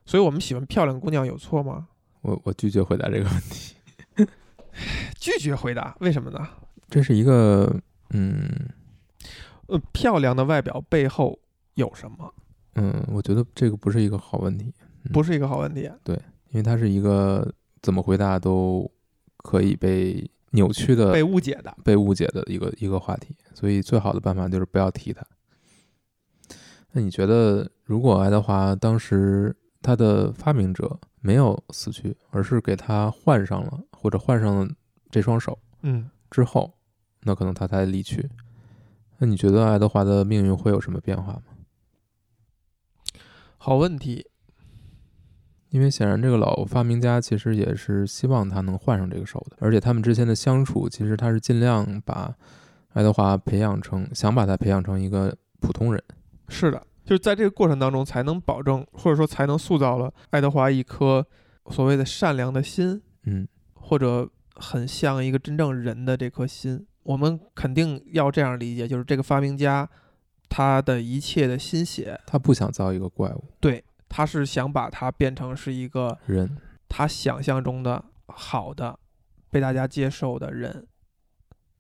[0.05, 1.88] 所以我们喜欢漂亮姑娘有错吗？
[2.23, 3.77] 我我拒绝回答这个问题。
[5.18, 6.49] 拒绝回答，为什么呢？
[6.88, 7.73] 这是一个，
[8.11, 8.49] 嗯
[9.66, 11.38] 呃，漂亮的外表背后
[11.75, 12.33] 有什么？
[12.75, 14.73] 嗯，我觉得这个不是一个好问题，
[15.12, 15.90] 不是一个好问题。
[16.03, 16.16] 对
[16.51, 18.90] 因为它是一个怎么回答都
[19.48, 21.74] 可以被扭曲的、被误解的。
[21.82, 25.24] 被误解的一个一个话题，所以最好的办法就是不要提它。
[26.92, 34.68] 那你觉得，如果爱德华当时他的发明者没有死去，而是给他换上了或者换上了
[35.11, 36.74] 这双手嗯，之后，
[37.22, 38.28] 那可能他才离去。
[39.16, 41.42] 那你觉得爱德华的命运会有什么变化吗？
[43.56, 44.26] 好问题。
[45.70, 52.35] 因为显然这个老发明家其实也是希望他能换上这个手的，而且他们之间的相处，其实他是尽量把
[52.94, 56.02] 爱德华培养成，想把他培养成一个普通人。
[56.48, 61.26] 是的，就是在这个过程当中，才能保证或者说才能塑造了爱德华一颗
[61.70, 66.87] 所谓的善良的心，嗯或者很像一个真正人的这颗心。
[67.02, 69.88] 我们肯定要这样理解，就是这个发明家
[70.48, 76.57] 他的一切的心血，他不想造一个怪物对，他是想把它变成是一个人，
[76.88, 78.99] 他想象中的好的、
[79.51, 80.87] 被大家接受的人。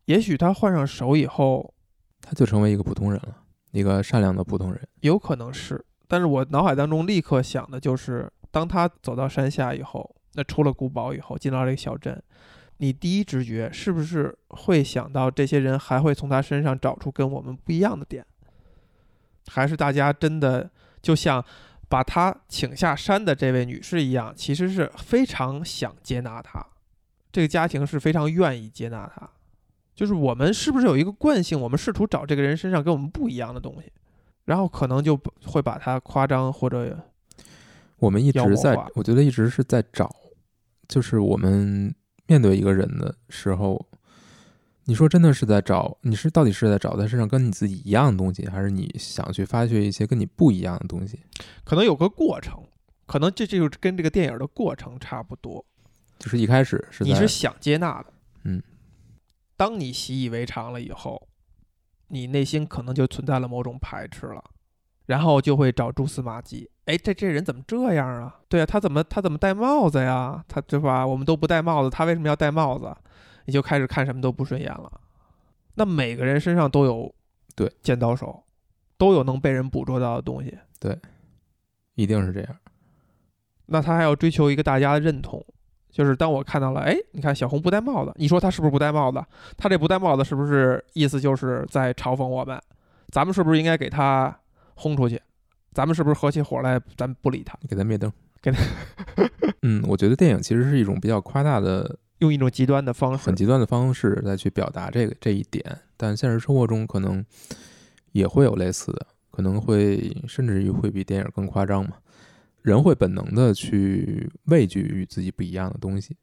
[0.04, 1.74] 也许他换上手以后，
[2.20, 3.36] 他就成为一个普通人了，
[3.72, 4.88] 一个善良的普通人。
[5.00, 12.22] 有可能是，但是我脑海当中立刻想的就是，当他走到山下以后，那出了古堡以后，进到这个小镇，
[12.78, 18.24] 你第一直觉是不是会想到这些人还会从他身上找出跟我们不一样的点？
[19.48, 20.70] 还是大家真的
[21.02, 21.44] 就像
[21.88, 26.64] 把他请下山的这位女士一样，其实是非常想接纳他，
[27.32, 29.28] 这个家庭是非常愿意接纳他。
[29.94, 33.90] 就是我们是不是有一个惯性，我们试图找这个人身上跟我们不一样的东西，
[34.44, 36.96] 然后可能就会把他夸张或者
[37.98, 40.14] 我们一直在我觉得一直是在找，
[40.86, 41.92] 就是我们
[42.28, 43.88] 面对一个人的时候，
[44.88, 51.20] 你说真的是在找，你是到底是在找他身上跟你自己一样的东西，还是你想去发掘一些跟你不一样的东西？
[51.62, 52.58] 可能有个过程，
[53.04, 55.62] 可能这这就跟这个电影的过程差不多。
[56.18, 58.06] 就是一开始是你是想接纳的，
[58.44, 58.62] 嗯，
[59.58, 61.28] 当你习以为常了以后，
[62.08, 64.42] 你内心可能就存在了某种排斥了，
[65.04, 66.70] 然后就会找蛛丝马迹。
[66.86, 68.34] 哎，这这人怎么这样啊？
[68.48, 70.42] 对啊，他怎么他怎么戴帽子呀？
[70.48, 71.06] 他对吧？
[71.06, 72.90] 我们都不戴帽子，他为什么要戴帽子？
[73.48, 75.00] 你就开始看什么都不顺眼了。
[75.74, 77.10] 那每个人身上都有
[77.56, 78.44] 对剪刀手，
[78.98, 80.54] 都有能被人捕捉到的东西。
[80.78, 80.94] 对
[81.94, 82.56] 一定是这样。
[83.64, 85.42] 那他还要追求一个大家的认同，
[85.90, 89.24] 就是当我看到了，哎，你看小红不戴帽子，你说他是不是不戴帽子？
[89.56, 92.60] 他这不戴帽子是不是意思就是在嘲讽我们？
[93.08, 94.38] 咱们是不是应该给他
[94.74, 95.18] 轰出去？
[95.72, 98.58] 咱们是不是合起伙来，咱不理他，给他灭灯，给他。
[99.62, 107.24] 嗯，我觉得电影其实是一种比较夸大的、用一种极端的方式，很极端的方式再去表达这个这一点，但现实生活中可能
[108.12, 111.96] 也会有类似的，可能会甚至于会比电影更夸张嘛。
[112.62, 116.16] 人会本能的去畏惧与自己不一样的东西，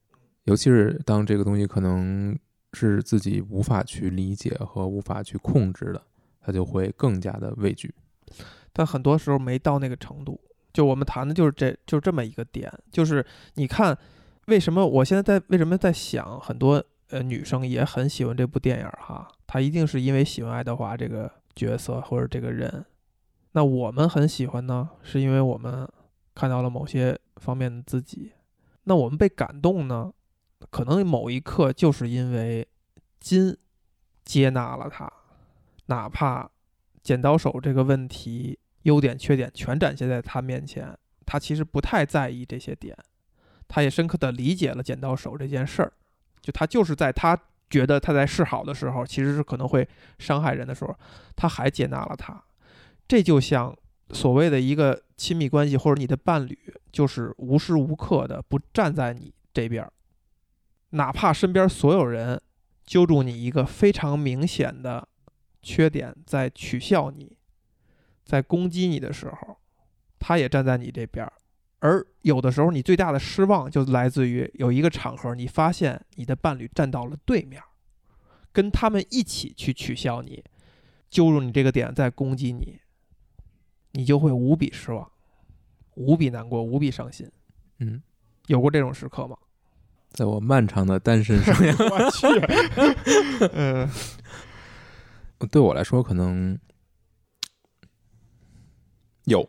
[0.43, 2.37] 尤其是当这个东西可能
[2.73, 6.01] 是自己无法去理解和无法去控制的，
[6.41, 7.93] 他就会更加的畏惧。
[8.73, 10.39] 但很多时候没到那个程度。
[10.73, 13.97] 就我们谈的就是这就这么一个点，就是你看，
[14.45, 22.85] 为什么我现在在为什么在想，很多呃女生也很喜欢这部电影哈，她一定是因为喜欢爱德华这个角色或者这个人。
[23.53, 25.87] 那我们很喜欢呢，是因为我们
[26.33, 28.33] 看到了某些方面的自己。
[28.83, 30.11] 那我们被感动呢，
[30.69, 32.67] 可能某一刻就是因为
[33.19, 33.57] 金
[34.23, 35.11] 接纳了他，
[35.87, 36.49] 哪怕
[37.01, 38.59] 剪刀手这个问题。
[38.83, 42.95] 优点缺点全展现在他面前，他其实不太在意这些点，
[43.67, 45.91] 他也深刻的理解了剪刀手这件事儿，
[46.41, 47.37] 就他就是在他
[47.69, 49.87] 觉得他在示好的时候，其实是可能会
[50.19, 50.95] 伤害人的时候，
[51.35, 52.43] 他还接纳了他，
[53.07, 53.75] 这就像
[54.11, 56.57] 所谓的一个亲密关系或者你的伴侣，
[56.91, 59.91] 就是无时无刻的不站在你这边儿，
[60.91, 62.39] 哪怕身边所有人
[62.85, 65.07] 揪住你一个非常明显的
[65.61, 67.35] 缺点在取笑你。
[68.23, 69.57] 在攻击你的时候，
[70.19, 71.31] 他也站在你这边儿，
[71.85, 77.61] 而有的时候你最大的失望就来自于有一个场合，你发现你的伴侣站到了对面，
[78.51, 80.43] 跟他们一起去取笑你，
[81.11, 82.79] 揪住你这个点在攻击你，
[83.91, 85.11] 你就会无比失望，
[85.93, 87.31] 无比难过，无比伤心。
[87.77, 88.01] 嗯，
[88.47, 89.37] 有过这种时刻吗？
[90.09, 92.25] 在我漫长的单身生涯，我去，
[93.53, 93.87] 嗯，
[95.51, 96.57] 对我来说可能。
[99.25, 99.47] 有，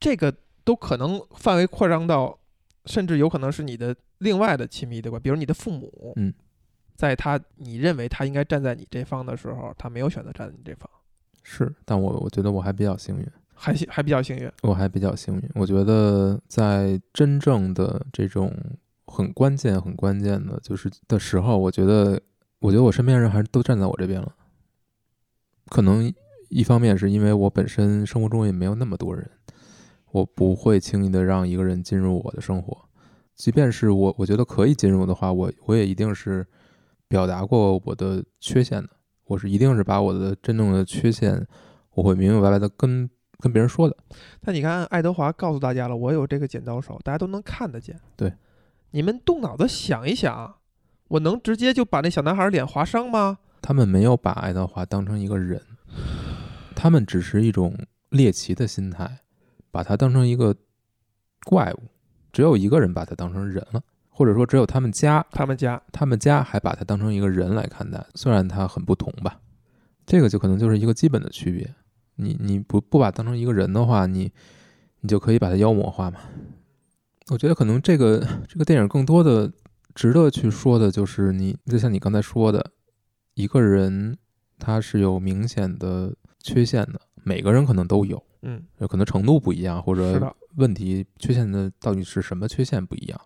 [0.00, 2.38] 这个都可能范围扩张到，
[2.86, 6.12] 甚至有可能是你的另外的亲密的关，比如你的父母。
[6.16, 6.32] 嗯，
[6.96, 10.88] 在他你认为他应该站在你这方的时候，他没有选择站在你这方。
[11.42, 14.50] 是，但我我觉得我还比较幸运，还还比较幸运。
[14.62, 18.54] 我还比较幸运，我觉得在真正的这种
[19.06, 22.20] 很关键、很关键的，就是的时候，我觉得，
[22.58, 24.34] 我觉得我身边人还是都站在我这边了，
[25.66, 26.12] 可能。
[26.52, 29.30] 一方面是因为我本身生活中也没有那么多人，
[30.12, 32.76] 我不会轻易的让一个人进入我的生活，
[33.34, 36.46] 即便是我我觉得可以进入的话，我我也一定是
[37.08, 38.88] 表达过我的缺陷的，
[39.24, 41.46] 我是一定是把我的真正的缺陷，
[41.94, 43.96] 我会明明白白的跟跟别人说的。
[44.40, 47.98] 但你看，爱德华告诉大家了，我有这个剪刀手，大家都能看得见。
[48.16, 48.32] 对，
[48.90, 50.56] 你们动脑子想一想，
[51.08, 53.38] 我能直接就把那小男孩脸划伤吗？
[53.62, 55.62] 他们没有把爱德华当成一个人。
[56.74, 57.76] 他们只是一种
[58.08, 59.18] 猎奇的心态，
[59.70, 60.54] 把他当成一个
[61.44, 61.82] 怪物。
[62.32, 68.04] 只有一个人把他当成人了，或者说只有他们家，他们家，他们家还把他当成一个人来看待。
[68.14, 69.40] 虽然他很不同吧，
[70.06, 71.74] 这个就可能就是一个基本的区别。
[72.16, 74.30] 你你不不把当成一个人的话，你
[75.00, 76.20] 你就可以把他妖魔化嘛。
[77.28, 79.52] 我觉得可能这个这个电影更多的
[79.94, 82.72] 值得去说的就是，你就像你刚才说的，
[83.34, 84.16] 一个人
[84.58, 86.14] 他是有明显的。
[86.42, 93.20] 缺陷的每个人可能都有，嗯，有可能程度不一样，或者问题缺陷的到底是什么缺陷不一样。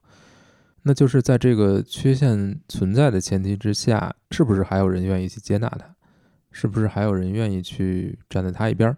[0.83, 5.95] 那就是在这个缺陷存在的前提之下，是不是还有人愿意去接纳他？
[6.51, 8.97] 是不是还有人愿意去站在他一边，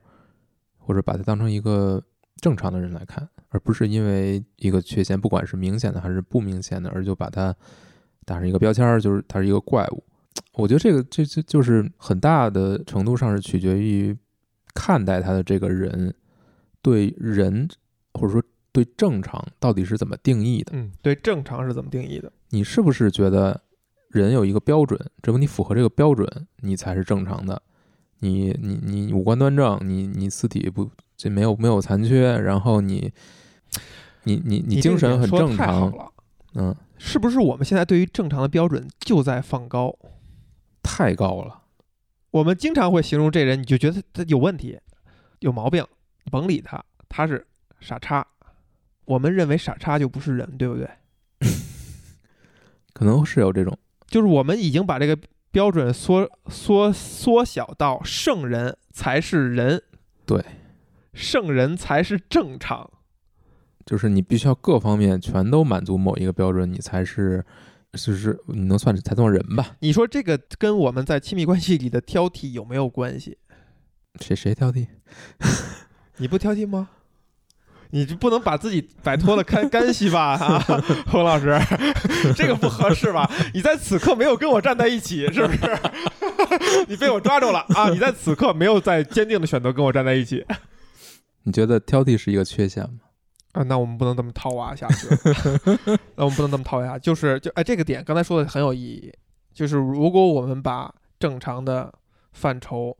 [0.78, 2.02] 或者把他当成一个
[2.36, 7.54] 正常的人来看，而不是因为一个缺陷，不管是明显的还是不明显的，而就把他
[8.24, 10.04] 打上一个标签，就是他是一个怪物。
[10.52, 14.14] 我觉得这个这这就是很大的程度上是取决于
[14.76, 16.14] 看待他的这个人
[16.82, 17.66] 对人
[18.12, 20.72] 或者说对正常到底是怎么定义的？
[20.74, 22.30] 嗯，对正常是怎么定义的？
[22.50, 23.58] 你是不是觉得
[24.10, 26.28] 人有一个标准，只有你符合这个标准，
[26.60, 27.60] 你才是正常的？
[28.18, 33.10] 你你你五官端正，你你四体不这没有没有残缺，然后你
[34.24, 35.92] 你你你精神很正常，
[36.54, 39.94] 嗯，是不是我们现在对于正常的标准就在放高？
[40.82, 41.62] 太高了，
[42.36, 44.78] 我们经常会形容这人，你就觉得他有问题、
[45.38, 45.82] 有毛病，
[46.30, 47.46] 甭理他，他是
[47.80, 48.26] 傻叉。
[49.06, 50.86] 我们认为傻叉就不是人，对不对？
[52.92, 55.18] 可能是有这种，就是我们已经把这个
[55.50, 59.82] 标准缩缩缩小到圣人才是人，
[60.26, 60.44] 对，
[61.14, 62.90] 圣人才是正常。
[63.86, 67.42] 就是你必须要各方面全都满足某一个标准，你才是，
[67.96, 69.76] 就是你能算是才算人吧？
[69.80, 73.38] 你说这个跟我们在亲密关系里的挑剔有没有关系？
[74.20, 74.86] 谁谁挑剔？
[76.18, 76.88] 你不挑剔吗？
[77.90, 80.34] 你就不能把自己摆脱了干 干系吧？
[80.34, 80.58] 啊，
[81.06, 81.56] 洪老师，
[82.34, 83.30] 这个不合适吧？
[83.54, 85.78] 你在此刻没有跟我站在一起，是不是？
[86.88, 87.88] 你被我抓住了啊！
[87.90, 90.44] 你在此刻没有在坚定的选择跟我站在一起
[91.44, 92.98] 你觉得挑剔是一个缺陷吗？
[93.56, 93.62] 啊！
[93.62, 95.08] 那我们不能这么套娃下去，
[96.14, 96.98] 那我们不能这么套娃。
[96.98, 99.12] 就是就哎，这个点刚才说的很有意义，
[99.54, 101.92] 就是如果我们把正常的
[102.32, 102.94] 范畴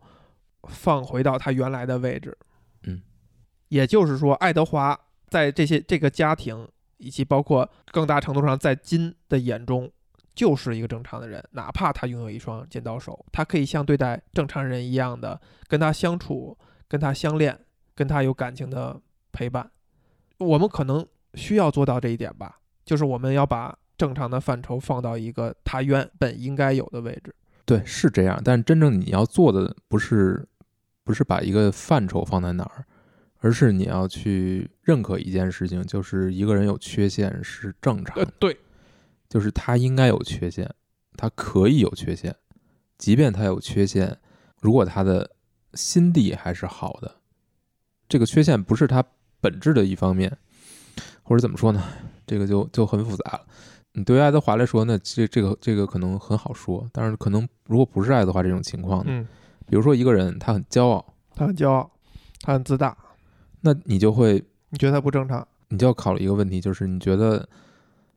[0.67, 2.37] 放回到它原来的位置，
[2.85, 3.03] 嗯，
[3.69, 4.99] 也就是说，爱德华
[5.29, 9.91] 在这些这个家庭以及包括更大程度上在金的眼中，
[10.35, 15.39] 就是一个正常的人，哪怕他拥有一双剪刀手，他可以像对待正常人一样的
[15.69, 16.57] 跟他相处，
[16.89, 17.59] 跟他相恋，
[17.95, 18.99] 跟他有感情的
[19.33, 19.71] 陪伴。
[20.39, 27.35] 我们可能需要做到这一点吧，就是我们要把正常的范畴放到一个他原本应该有的位置。
[27.65, 30.47] 对，是这样，但真正你要做的不是
[31.03, 32.85] 不是把一个范畴放在哪儿，
[33.39, 38.57] 而是你要去认可一件事情，就是一个人有缺陷是正常的，，呃对，
[39.29, 40.73] 就是他应该有缺陷，
[41.17, 42.35] 他可以有缺陷，
[42.99, 44.17] 即便他有缺陷，
[44.61, 45.29] 如果他的
[45.75, 47.17] 心地还是好的，
[48.09, 49.05] 这个缺陷不是他
[49.47, 50.37] 本质的一方面，
[51.23, 51.81] 或者怎么说呢？
[52.27, 53.43] 这个就就很复杂了。
[53.93, 59.29] 你对于爱德华来说呢，这这个这个可能很好说，但是可能如果不是爱德华这种情况呢，嗯，
[59.69, 61.89] 比如说一个人他很骄傲，他很骄傲，
[62.41, 62.99] 他很自大，
[63.61, 65.47] 那你就会你觉得他不正常？
[65.69, 67.49] 你就要考虑一个问题，就是你觉得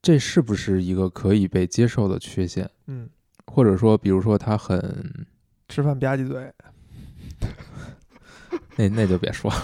[0.02, 2.68] 这是不是一个可以被接受的缺陷？
[2.88, 3.08] 嗯，
[3.46, 5.28] 或者说，比如说他很
[5.68, 6.52] 吃饭吧唧嘴。
[8.80, 9.58] 那那就别说了，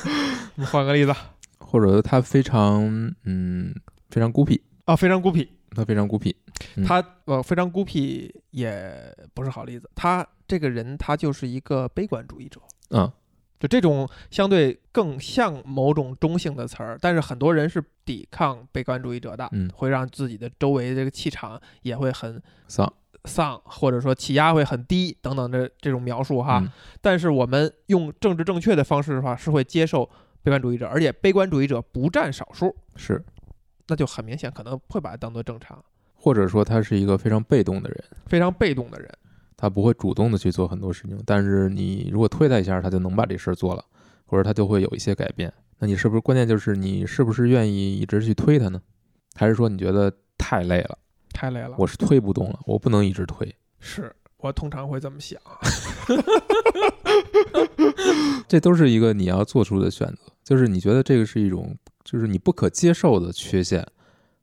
[0.56, 1.14] 你换个例子。
[1.58, 2.82] 或者他非常
[3.24, 3.74] 嗯
[4.08, 5.46] 非常孤僻，啊，非常孤僻。
[5.74, 6.34] 他非常孤僻，
[6.76, 9.90] 嗯他呃非常孤僻也不是好例子。
[9.94, 12.60] 他这个人他就是一个悲观主义者，
[12.90, 13.10] 嗯，
[13.58, 22.90] 就这种相对更像某种中性的词儿，但是很多人是抵抗悲观主义者的，嗯会让自己的周围这个气场也会很丧
[23.24, 26.60] 丧，或者说气压会很低等等的这种描述哈。
[26.62, 26.70] 嗯
[27.00, 30.08] 但是我们用政治正确的方式的话，是会接受
[30.42, 33.22] 悲观主义者，而且悲观主义者不占少数，是，
[33.88, 35.82] 那就很明显可能会把它当做正常，
[36.14, 39.10] 或者说他是一个非常被动的人，非常被动的人。
[39.56, 43.84] 他不会主动的去做很多事情，但是你如果推他一下，他就能把这事儿做了，
[44.26, 45.52] 或者他就会有一些改变。
[45.78, 48.80] 那你是不是关键就是你是不是愿意一直去推他呢？
[49.34, 50.98] 还是说你觉得太累了，
[51.34, 53.54] 太累了，我是推不动了，我不能一直推？
[53.80, 55.38] 是我通常会这么想。
[58.48, 63.86] 这都是一个你要做出的选择，就是你觉得这个是一种就是你不可接受的缺陷，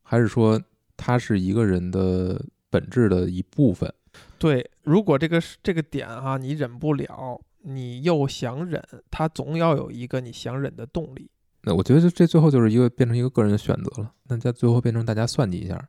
[0.03, 0.61] 还是说
[0.97, 3.91] 它是一个人的本质的一部分？
[4.37, 11.29] 对，如果这个是这个点哈、你忍不了，你又想忍，它总要有一个你想忍的动力
[11.63, 15.87] 那我觉得这这最后就是一个变成一个个人的选择了，那在最后变成大家算计一下，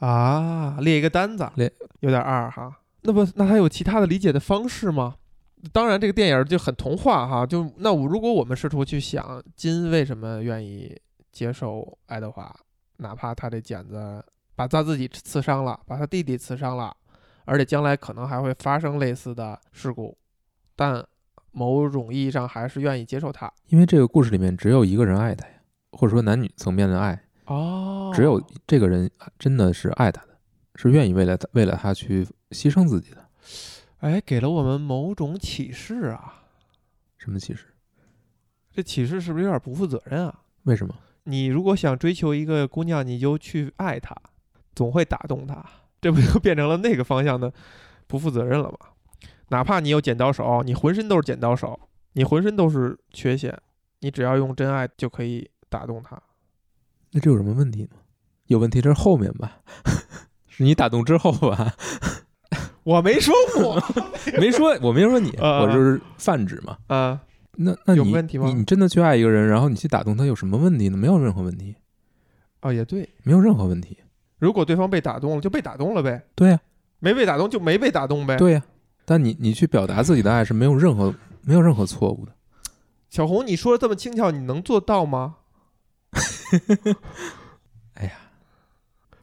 [0.00, 0.76] 啊。
[0.80, 2.76] 列一个单子，列有点二哈。
[3.02, 5.14] 那不，那还有其他的理解的方式吗？
[5.72, 7.46] 当然，这个电影就很童话哈。
[7.46, 10.94] 就那我如果我们试图去想，金为什么愿意
[11.30, 12.54] 接受爱德华，
[12.96, 14.24] 哪怕他这剪子
[14.54, 16.94] 把他自己刺伤了，把他弟弟刺伤了，
[17.44, 20.16] 而且将来可能还会发生类似的事故，
[20.74, 21.04] 但
[21.52, 23.50] 某种意义上还是愿意接受他。
[23.68, 25.54] 因为这个故事里面只有一个人爱他呀，
[25.92, 30.38] 或者说男女层面的爱，哦只有这个人真的是爱他的，
[30.76, 33.28] 是愿意为了他为了他去牺牲自己的。
[33.98, 36.44] 哎，给了我们某种启示啊！
[37.18, 37.74] 什么启示？
[38.72, 40.42] 这启示是不是有点不负责任啊？
[40.62, 40.94] 为什么？
[41.24, 44.16] 你如果想追求一个姑娘，你就去爱她，
[44.74, 45.64] 总会打动她，
[46.00, 47.52] 这不就变成了那个方向的
[48.06, 48.78] 不负责任了吗？
[49.48, 51.78] 哪怕你有剪刀手，你浑身都是剪刀手，
[52.12, 53.60] 你浑身都是缺陷，
[53.98, 56.20] 你只要用真爱就可以打动她。
[57.12, 57.90] 那这有什么问题呢？
[58.46, 59.58] 有问题这是后面吧，
[60.48, 61.74] 是你打动之后吧？
[62.82, 63.82] 我没说我，
[64.40, 66.78] 没说，我没说你，啊我就是泛指嘛。
[66.88, 67.20] 啊，
[67.56, 70.96] 那那你有问题吗你你真的去爱一个人，然后你去打动他，有什么问题呢？
[70.96, 71.76] 没有任何问题，
[72.62, 73.98] 哦也对，没有任何问题。
[74.38, 76.58] 如果对方被打动了，就被打动了呗；对呀、
[76.98, 78.36] 没被打动就没被打动呗。
[78.36, 78.62] 对呀、
[79.04, 82.32] 但你你去表达自己的爱是没有任何没有任何错误的。
[83.10, 85.36] 小红，你说的这么轻巧，你能做到吗？
[87.94, 88.12] 哎呀，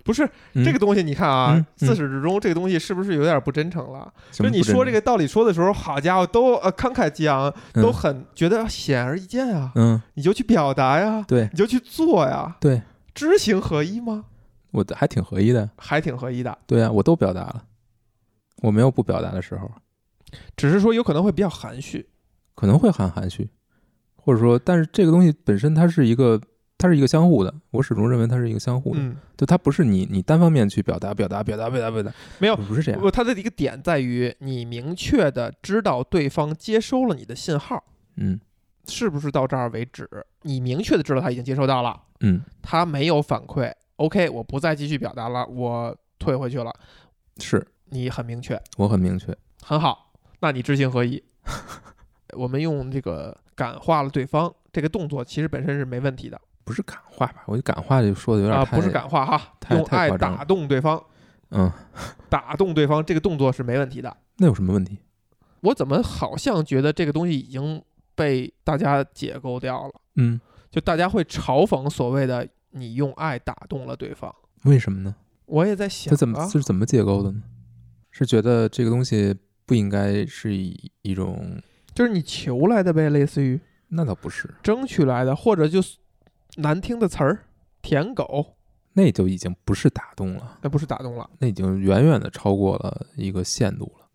[0.03, 0.63] 不是嗯。
[0.63, 4.11] 这个东西，你看啊自始至终这个东西是不是有点不真诚了？
[4.31, 7.81] 就你说这个道理说的时候，好家伙，都呃慷慨激昂，嗯。
[7.83, 11.49] 都很觉得显而易见啊，嗯，你就去表达呀，对。
[11.51, 12.81] 你就去做呀，对，
[13.13, 14.25] 知行合一吗？
[14.71, 15.69] 我还挺合一的。
[15.77, 17.63] 还挺合一的，对啊，我都表达了，
[18.61, 19.69] 我没有不表达的时候，
[20.55, 22.07] 只是说有可能会比较含蓄。
[22.53, 23.49] 可能会很含蓄，
[24.15, 26.41] 或者说，但是这个东西本身它是一个，
[26.77, 27.53] 它是一个相互的。
[27.71, 33.01] 我始终认为它是一个相互的，嗯，就它不是你你单方面去表达表达表达表达表达，没有不是这样。
[33.01, 37.83] 不，它的一个点在于你明确的知道对方接收了你的信号，
[38.15, 38.39] 嗯
[38.87, 40.09] 是不是到这儿为止？
[40.43, 46.73] 你明确的知道他已经接收到了，嗯，他没有反馈，OK，我不再继续表达了，我退回去了。
[47.39, 49.35] 是你很明确，我很明确。
[49.61, 51.21] 很好，那你知行合一。
[52.33, 57.43] 我们用这个感化了对方，这个动作其实本身是没问题的不是感化吧？
[57.45, 61.01] 我觉得感化就说的有点啊，太不是感化哈，太用爱打动对方，
[61.51, 61.71] 嗯，
[62.29, 64.17] 打动对方这个动作是没问题的。
[64.39, 64.97] 那有什么问题？
[65.61, 67.81] 我怎么好像觉得这个东西已经
[68.15, 69.93] 被大家解构掉了？
[70.17, 70.39] 嗯，
[70.69, 74.33] 就大家会嘲讽所谓的你用爱打动了对方。
[74.65, 75.15] 为什么呢？
[75.45, 77.41] 我也在想这怎么这，是怎么解构的呢？
[78.11, 79.33] 是觉得这个东西
[79.65, 81.61] 不应该是以一种，
[81.93, 83.59] 就是你求来的呗，类似于
[83.89, 85.97] 那倒不是，争取来的，或者就是
[86.55, 87.39] 难听的词儿，
[87.81, 88.55] 舔狗，
[88.93, 90.57] 那就已经不是打动了。
[90.61, 91.29] 那不是打动了。
[91.39, 94.05] 那已经远远的超过了一个限度了。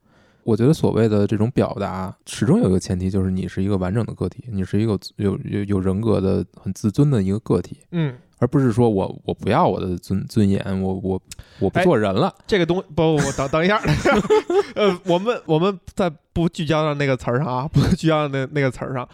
[0.44, 11.22] 我觉得所谓的这种表达，始终有一个前提，就是你是一个完整的个体，你是一个有有有人格的、很自尊的一个个体，嗯，而不是说我我不要我的尊尊严，我我
[11.60, 12.34] 我不哎做人了。
[12.44, 13.80] 这个东不不不，等等一下，
[14.74, 19.08] 呃，我们我们在不聚焦到那个词儿上啊，不聚焦到那那个词儿上，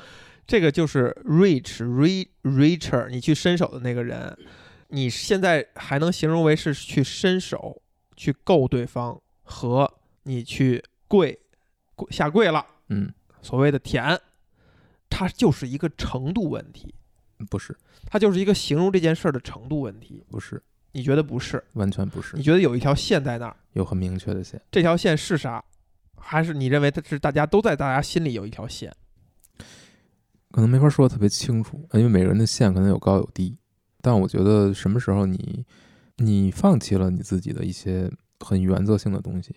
[0.49, 4.35] 这个就是 reach re reacher，你去伸手的那个人，
[4.89, 7.83] 你现在还能形容为是去伸手
[8.17, 11.39] 去够对方，和你去跪
[11.95, 14.19] 跪下跪了，嗯，所谓的舔，
[15.11, 16.95] 它就是一个程度问题，
[17.51, 17.77] 不是
[18.07, 20.25] 它就是一个形容这件事儿的程度问题。
[20.31, 21.63] 不是，你觉得不是？
[21.75, 23.55] 完全不是你，觉得有一条线在那儿？
[23.75, 24.59] 有很明确的线。
[24.71, 25.63] 这条线是啥？
[26.17, 28.91] 还是你认为它是大家都在大家心里有一条线？
[30.51, 33.57] 可能没法说的特别清楚，因为每个人的线可能有高有低。
[34.01, 35.65] 但我觉得什么时候你
[36.17, 39.55] 你放弃了你自己的一些很原则性的东西，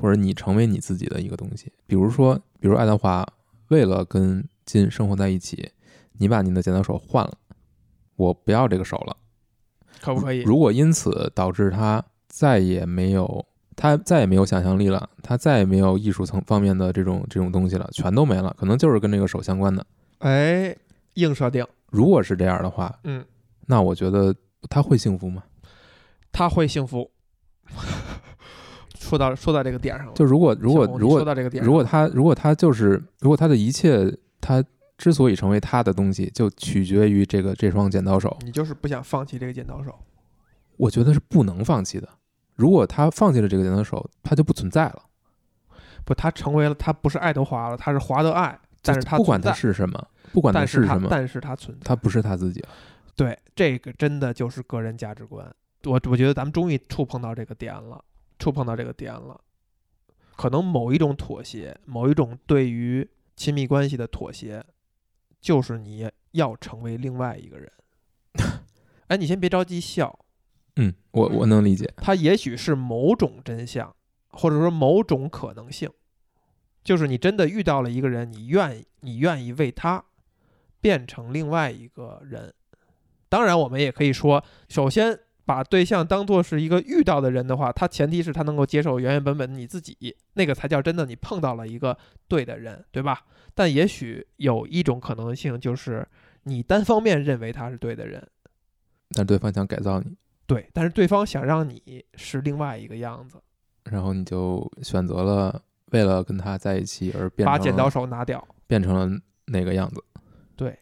[0.00, 3.26] 或者你成为你自己的一个东西，比如说，比如爱德华
[3.68, 5.70] 为了跟金生活在一起，
[6.12, 7.32] 你把你的剪刀手换了，
[8.16, 9.16] 我不要这个手了。
[10.00, 10.42] 可不可以？
[10.42, 19.84] 如果因此导致他再也没有他再也没有想象力了，他再也没有艺术层方面的这种这种东西了，全都没了，可能就是跟这个手相关的。
[20.20, 20.74] 哎，
[21.14, 23.22] 硬设定，如果是这样的话，嗯，
[23.66, 24.34] 那我觉得
[24.70, 25.42] 他会幸福吗？
[26.32, 27.10] 他会幸福。
[28.98, 34.62] 说到说到这个点上了，就如果如果如果说到这个点，如果他如果他就是如果他的一切他
[34.98, 39.98] 之所以成为他的东西，就取决于这个这双剪刀手，你就是不想放弃这个剪刀手，
[40.76, 42.08] 我觉得是不能放弃的。
[42.54, 45.02] 如果他放弃了这个剪刀手，他就不存在了。
[46.04, 52.68] 不，他成为了他不是爱德华了，他是华德爱，但是他不管他是什么，不管他是他什么，但是他存在，他不是他自己了。
[53.16, 55.44] 对这个真的就是个人价值观。
[55.84, 58.02] 我我觉得咱们终于触碰到这个点了，
[58.38, 59.40] 触碰到这个点了。
[60.36, 63.06] 可能某一种妥协，某一种对于
[63.36, 64.64] 亲密关系的妥协，
[65.40, 67.70] 就是你要成为另外一个人。
[69.08, 70.18] 哎，你先别着急笑，
[70.76, 71.92] 嗯，我我能理解。
[71.96, 73.94] 它也许是某种真相，
[74.30, 75.90] 或者说某种可能性，
[76.82, 80.02] 就是你真的遇到了一个人，你愿意你愿意为他
[80.80, 82.52] 变成另外一个人。
[83.28, 93.22] 当然，我们也可以说，首先把对象当做是一个遇到的人的话，他前提是他能够接受原原本本你自己，那个才叫真的你碰到了一个对的人，对吧？
[93.54, 96.06] 但也许有一种可能性，就是
[96.44, 98.26] 你单方面认为他是对的人，
[99.10, 100.16] 但对方想改造你，
[100.46, 103.40] 对，但是对方想让你是另外一个样子。
[103.90, 109.08] 然后你就选择了为了跟他在一起而变成把剪刀手拿掉，变成了
[109.46, 110.02] 那个样子。
[110.56, 110.78] 对，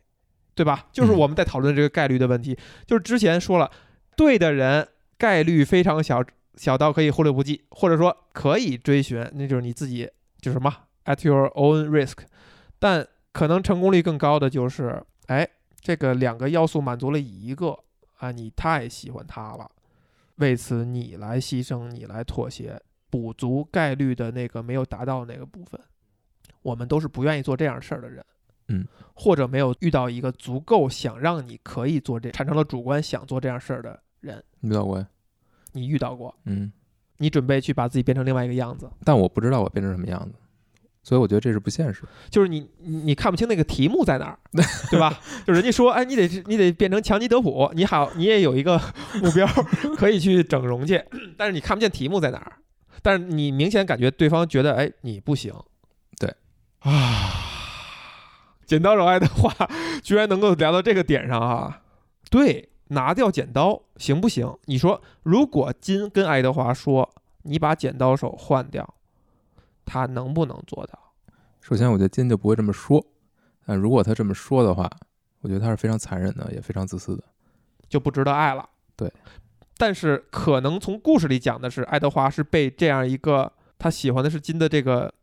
[0.54, 0.86] 对吧？
[0.92, 2.58] 就是嗯我们在讨论这个概率的问题。
[2.86, 3.70] 就是之前说了，
[4.16, 4.86] 对的人
[5.16, 6.24] 概率非常小，
[6.56, 10.72] 小到可以忽略不计，或者说可以追寻，那就是你自己就是什么
[11.04, 12.18] at your own risk。
[12.78, 15.48] 但可能成功率更高的就是，哎，
[15.80, 17.78] 这个两个要素满足了一个
[18.18, 19.70] 啊，你太喜欢他了，
[20.36, 22.80] 为此你来牺牲，你来妥协，
[23.10, 25.80] 补足概率的那个没有达到那个部分。
[26.62, 28.24] 我们都是不愿意做这样事儿的人。
[28.70, 34.44] 嗯或者没有遇到一个足够想让你可以做这，产生了主观想做这样事儿的人。
[34.60, 35.08] 你遇到过呀？
[35.72, 36.70] 你遇到过，嗯，
[37.16, 40.34] 你准备去把自己变成另外一个样子，但我不知道我变成什么样子，
[41.02, 42.02] 所以我觉得这是不现实。
[42.30, 44.38] 就是你你你看不清那个题目在哪儿，
[44.90, 45.18] 对吧？
[45.46, 48.78] 就人家说，哎，你得你得变成强尼德普，你好，你也有一个
[49.22, 49.46] 目标
[49.96, 51.02] 可以去整容去，
[51.36, 52.52] 但是你看不见题目在哪儿，
[53.02, 55.54] 但是你明显感觉对方觉得，哎，你不行，
[56.18, 56.34] 对
[56.80, 57.32] 啊，
[58.66, 59.52] 剪刀手爱德华
[60.02, 61.82] 居然能够聊到这个点上啊，
[62.30, 64.56] 对，拿掉剪刀行不行？
[64.64, 67.08] 你说，如果金跟爱德华说，
[67.42, 68.94] 你把剪刀手换掉，
[69.84, 70.98] 他能不能做到？
[71.60, 73.04] 首先，我觉得金就不会这么说，
[73.66, 74.90] 但如果他这么说的话，
[75.40, 77.22] 我觉得他是非常残忍的，也非常自私的。
[77.88, 78.68] 就不值得爱了。
[78.96, 79.10] 对，
[79.78, 85.14] 但是可能从故事里讲的是，爱德华是被这样一个他喜欢的是金的这个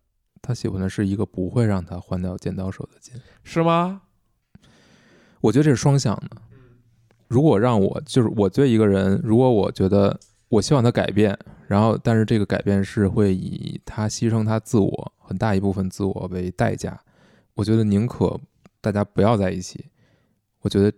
[0.42, 3.14] 他喜欢的是一个不会让他换掉剪刀手的金。
[3.44, 4.02] 是吗？
[5.42, 6.38] 我觉得这是双向的。
[7.28, 11.38] 如果让我就是我对一个人，如果我觉得我希望他改变，
[11.68, 16.98] 然后但是这个改变是会以他牺牲他自我很大一部分自我为代价，
[17.56, 18.40] 我觉得宁可
[18.80, 19.86] 大家不要在一起。
[20.62, 20.92] 我觉得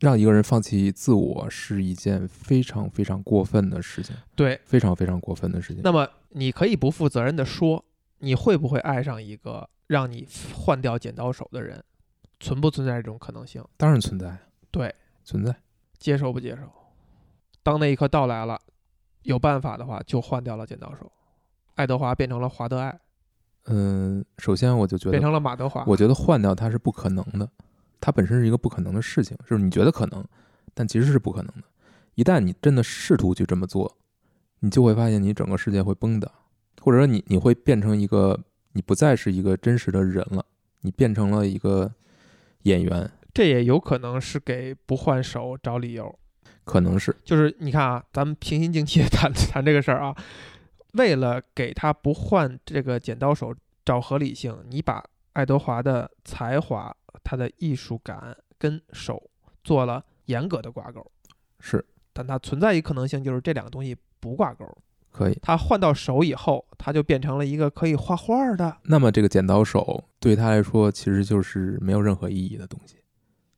[0.00, 4.60] 让一个人放弃自我是一件非常非常过分的事情，对。
[4.64, 5.82] 非常非常过分的事情。
[5.82, 7.84] 那么你可以不负责任的说，
[8.18, 11.82] 你会不会爱上一个让你换掉剪刀手的人？
[12.40, 13.64] 存不存在这种可能性？
[13.76, 14.36] 当然存在，
[14.70, 15.54] 对，存在。
[15.98, 16.62] 接受不接受？
[17.62, 18.60] 当那一刻到来了，
[19.22, 21.10] 有办法的话就换掉了剪刀手，
[21.76, 23.00] 爱德华变成了华德爱，
[23.66, 25.82] 嗯，首先我就觉得变成了马德华。
[25.86, 27.48] 我觉得换掉他是不可能的，
[28.00, 30.24] 它本身是一个不可能的事情，就是你觉得可能，
[30.74, 31.62] 但其实是不可能的。
[32.14, 33.96] 一旦你真的试图去这么做，
[34.60, 36.30] 你就会发现你整个世界会崩的，
[36.80, 38.38] 或者说你你会变成一个，
[38.72, 40.44] 你不再是一个真实的人了，
[40.82, 41.92] 你变成了一个
[42.62, 46.18] 演员，这也有可能是给不换手找理由。
[46.64, 50.16] 可能是就是你看啊，咱们平心静气的 谈谈这个事儿啊，
[50.92, 59.30] 为了给他不换这个剪刀手找合理性，你把爱德华的才华、他的艺术感跟手
[59.62, 61.04] 做了严格的挂钩，
[61.60, 64.66] 是但它存在一个可能性，就是这两个东西不挂钩。
[65.10, 65.38] 可以。
[65.40, 68.76] 他换到手以后，他就变成了一个可以画画的。
[68.82, 72.96] 那么这个剪刀手对他来说其实就是没有任何意义的东西，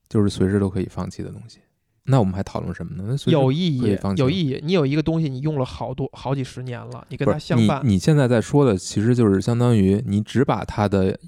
[0.09, 1.61] 就是随时都可以放弃的东西。
[2.05, 3.05] 那我们还讨论什么呢？
[3.09, 4.61] 那随时有意义有意义。
[4.63, 11.19] 你有一个东西，你用了好多好几十年了，你跟不是你它相伴，你现在在说的，其实就是相当于你只把它的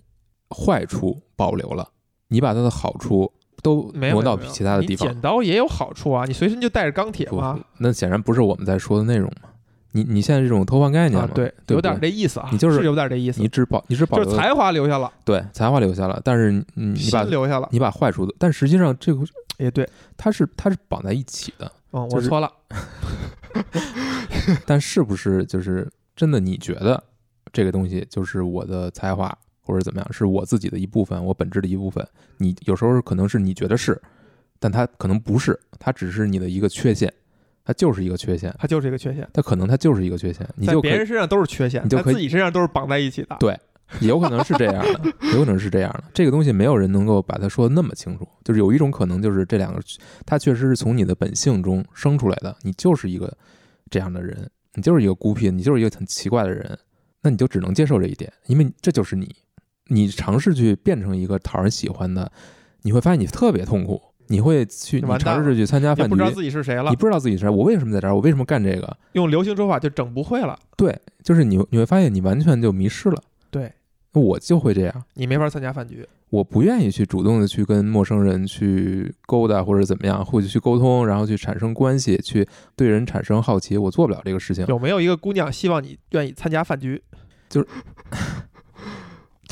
[0.51, 1.91] 坏处保留了，
[2.29, 5.09] 你把它的好处都没有挪到其他的地方。
[5.09, 7.59] 剪刀也有好处啊，你随身就带着钢铁不嘛。
[7.79, 9.49] 那显然不是我们在说的内容嘛。
[9.93, 19.25] 你你现在这种偷换概念嘛，，啊对，有点这意思啊，你就是有点这意思你，只保你只保留就是才华留下了，对才华留下了，但是你你你把留下了，你把坏处的，但实际上这个
[19.57, 22.53] 也对，它是它是绑在一起的，嗯，就是我错了，
[24.67, 26.39] 但是不是就是真的？
[26.39, 27.03] 你觉得
[27.51, 29.37] 这个东西就是我的才华，
[29.69, 32.05] 或者怎么样，是我自己的一部分，我本质的一部分？
[32.39, 34.01] 你有时候可能是你觉得是，
[34.59, 37.13] 但它可能不是，它只是你的一个缺陷，
[37.67, 43.37] 它就是一个缺陷，它就是一个缺陷，它可能它就是一个缺陷，你在就别人身上都是缺陷，你就可以自己身上都是绑在一起的。
[43.39, 43.55] 对
[44.01, 46.05] 有可能是这样的， 有可能是这样的。
[46.13, 49.81] 这个东西没有人能够把它说的那么清楚，就是有一种可能，就是这两个，
[50.27, 53.35] 它确实是从你的本性中生出来的，你就是一个
[53.91, 56.79] 这样的人，你就是一个孤僻，你就是一个很奇怪的人，
[57.23, 59.35] 那你就只能接受这一点，因为这就是你。
[59.89, 62.31] 你尝试去变成一个讨人喜欢的，
[62.83, 68.97] 你会发现你特别痛苦，你会去，你尝试去参加饭局也不知，道自己是谁了你，不知道自己是谁，我为什么在这儿，我为什么干这个？
[69.13, 70.59] 用流行说法就整不会了。
[70.77, 73.23] 对，就是你你会发现你完全就迷失了。
[73.51, 73.73] 对
[74.13, 84.67] 我就会这样，你没法参加饭局，我不愿意去主动的去跟陌生人去勾搭或者怎么样，或者去沟通，然后去产生关系，去对人产生好奇，我做不了这个事情。
[84.67, 87.01] 有没有一个姑娘希望你愿意参加饭局？
[87.49, 87.69] 就是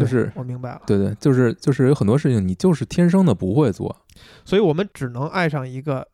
[0.04, 4.04] 对我明白了，对对，就是就是有很多事情你就是天生的不会做，
[4.44, 6.06] 所以我们只能爱上一个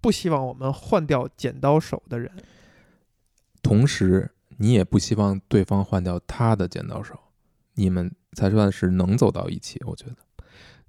[0.00, 2.30] 不希望我们换掉剪刀手的人。
[3.62, 7.18] 同时你也不希望对方换掉他的剪刀手，
[7.74, 9.80] 你们才算是能走到一起。
[9.86, 10.16] 我觉得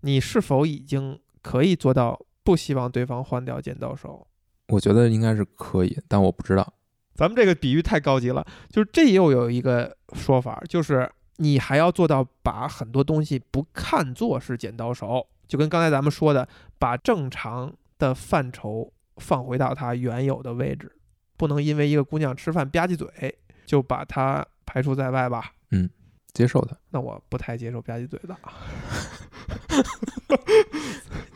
[0.02, 4.26] 你是否已经可以做到不希望对方换掉剪刀手？
[4.70, 6.74] 我觉得应该是可以，但我不知道。
[7.14, 11.12] 咱们这个比喻太高级了，就是这又有一个说法，就是
[11.42, 20.96] 你还要做到把很多东西不看作是剪刀手，就跟刚才咱们说的，把正常的范畴放回到它原有的位置，
[21.38, 23.36] 不能因为一个姑娘吃饭吧唧嘴
[23.66, 25.54] 就把她排除在外吧？
[25.72, 25.90] 嗯
[26.34, 28.38] 接受的，那我不太接受吧唧嘴的。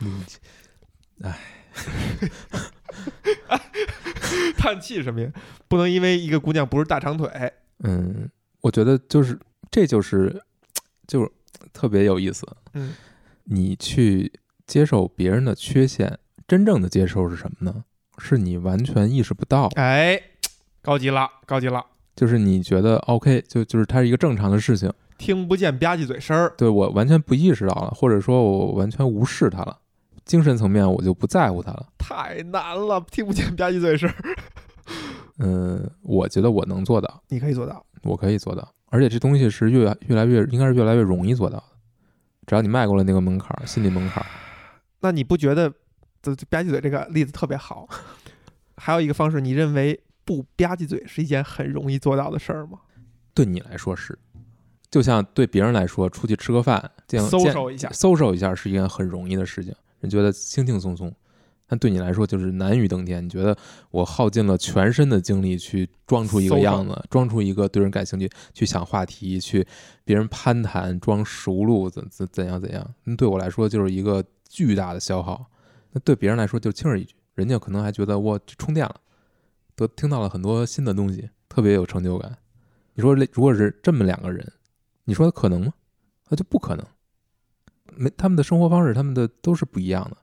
[0.00, 0.24] 嗯，
[4.56, 5.30] 叹气什么呀？
[5.68, 7.28] 不能因为一个姑娘不是大长腿，
[7.80, 8.30] 嗯，
[8.62, 9.38] 我觉得就是
[9.76, 10.42] 这就是
[11.06, 11.30] 就是
[11.70, 12.46] 特别有意思。
[12.72, 12.94] 嗯，
[13.44, 14.32] 你去
[14.66, 16.18] 接受别人的缺陷，
[16.48, 17.84] 真正的接受是什么呢？
[18.16, 20.18] 是你完全意识不到，哎，
[20.80, 29.76] 高级了，高级了，就是你觉得 OK，就就是它是一个正常的事情，听不见吧唧嘴声儿，对我完全不意识到了，或者说我完全无视它了，
[30.24, 31.86] 精神层面我就不在乎它了。
[31.98, 34.36] 太难了，听不见吧唧嘴声儿，
[35.36, 37.84] 嗯，我觉得我能做到，你可以做到。
[38.02, 41.64] 我可以做到，而且这东西是越越来越应该是越来越容易做到的，
[42.46, 44.26] 只要你迈过了那个门槛儿，心理门槛儿。
[45.00, 45.72] 那你不觉得
[46.22, 47.88] 这这吧唧嘴这个例子特别好？
[48.76, 52.78] 还有一个方式，你认为不吧唧嘴是一件很容易做到的事儿吗？
[53.34, 54.18] 对你来说是，
[54.90, 61.14] 就像对别人来说，出去吃个饭，这样见搜搜一下，搜搜一下是一件很容易的事情，人觉得轻轻松松。
[61.68, 63.24] 但对你来说就是难于登天。
[63.24, 63.56] 你觉得
[63.90, 69.66] 我耗尽了全身的精力去装出一个样子，装出一个对人感兴趣，去想话题，去
[70.04, 72.94] 别人攀谈，装熟路怎怎怎样怎样？
[73.04, 75.44] 那对我来说就是一个巨大的消耗。
[75.90, 79.00] 那对别人来说就轻而易举，人家可能还觉得我充电了，
[79.74, 82.36] 都听到了很多新的东西，特别有成就感。
[82.94, 84.52] 你说如果是这么两个人，
[85.04, 85.72] 你说可能吗？
[86.28, 86.84] 那就不可能。
[87.94, 90.16] 没他们的生活方式，他们的都是不一样的。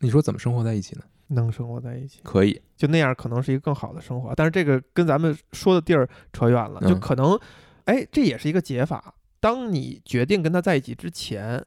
[0.00, 1.02] 你说怎么生活在一起呢？
[1.28, 4.34] 能生活在一起，可以，就那样可能是一个更好的生活。
[4.34, 7.38] 但是这个跟咱们说的地儿扯远了，就嗯可能，
[7.84, 9.14] 哎，这也是一个解法。
[9.38, 11.64] 当你决定跟他在一起之前，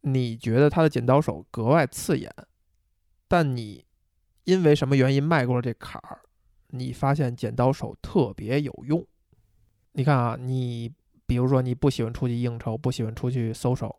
[0.00, 2.34] 你觉得他的剪刀手格外刺眼，
[3.28, 3.84] 但你
[4.44, 6.20] 因为什么原因迈过了这坎儿，
[6.68, 9.06] 你发现剪刀手特别有用。
[9.92, 10.92] 你看啊，你
[11.26, 13.94] 比如说你不喜欢出去应酬，不喜欢出去 social，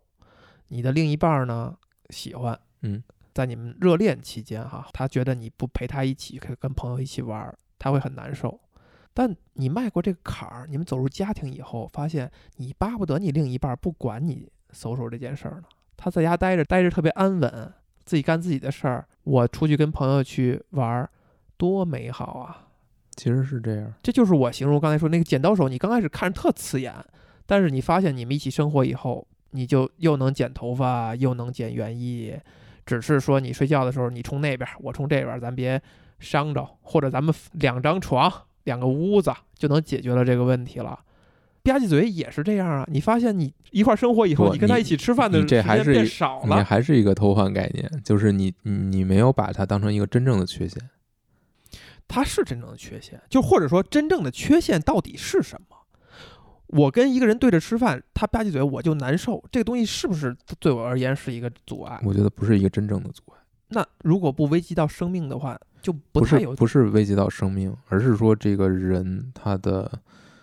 [0.67, 1.75] 你的另一半儿呢
[2.09, 3.01] 喜欢，嗯，
[3.37, 8.59] 在你们热恋期间哈，他觉得你不陪他一起，可以跟朋友一起玩儿，他会很难受。
[9.13, 15.65] 但你迈过这个坎儿，你们走入家庭以后，发现你巴不得你另一半儿不管你 social 这件事儿呢，
[15.95, 17.71] 他在家待着，待着特别安稳，
[18.05, 19.07] 自己干自己的事儿。
[19.23, 21.07] 我出去跟朋友去玩儿，
[21.57, 22.69] 多美好啊！
[23.15, 23.93] 其实是这样。
[24.01, 26.91] 这就是我形容刚才说那个剪刀手，你刚开始看着特刺眼，
[27.45, 32.35] 但是你发现你们一起生活以后，你就又能剪头发，又能剪园艺，
[32.87, 35.79] 只是说你睡觉的时候你冲那边，我冲这边，咱别
[36.19, 38.31] 伤着，或者咱们两张床、
[38.63, 40.99] 两个屋子就能解决了这个问题了。
[41.63, 42.87] 吧唧嘴也是这样啊！
[42.89, 46.53] 你发现你一块儿生活以后，你你跟他一起吃饭的你时间变少你。
[46.53, 50.81] 还是一个偷换概念，就是你你你没有把它当成一个真正的缺陷。
[52.07, 55.76] 它是真正的缺陷，就或者说真正的缺陷到底是什么？
[56.67, 61.99] 我跟一个人对着吃饭，他吧唧嘴我就难受，这个东西是不是对我而言是一个阻碍？
[62.03, 63.37] 我觉得不是一个真正的阻碍，
[63.69, 69.89] 那如果不危及到生命的话，就不不太有是不是危及到生命，而是说这个人他的，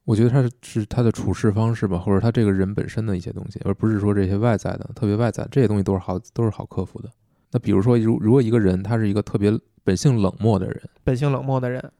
[0.04, 7.10] 我觉得他是是他的处事方式吧，或者他这个人本身的一些东西，而不是说这些外在的特别外在这些东西都是好都是好克服的。
[7.50, 11.92] 那比如说，如如果一个人他是一个特别本性冷漠的人，本性冷漠的人，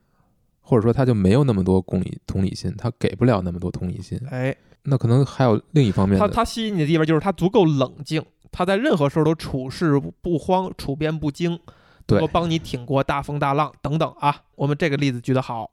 [0.67, 11.61] 或者说他就没有那么多共理同理心，他给不了那么多同理心，哎，那可能还有另一方面，他他吸引你的地方就是他足够冷静，他在任何时候都处事不慌，处变不惊，能
[12.07, 14.43] 对够帮你挺过大风大浪等等啊。
[14.57, 15.71] 我们这个例子举得好，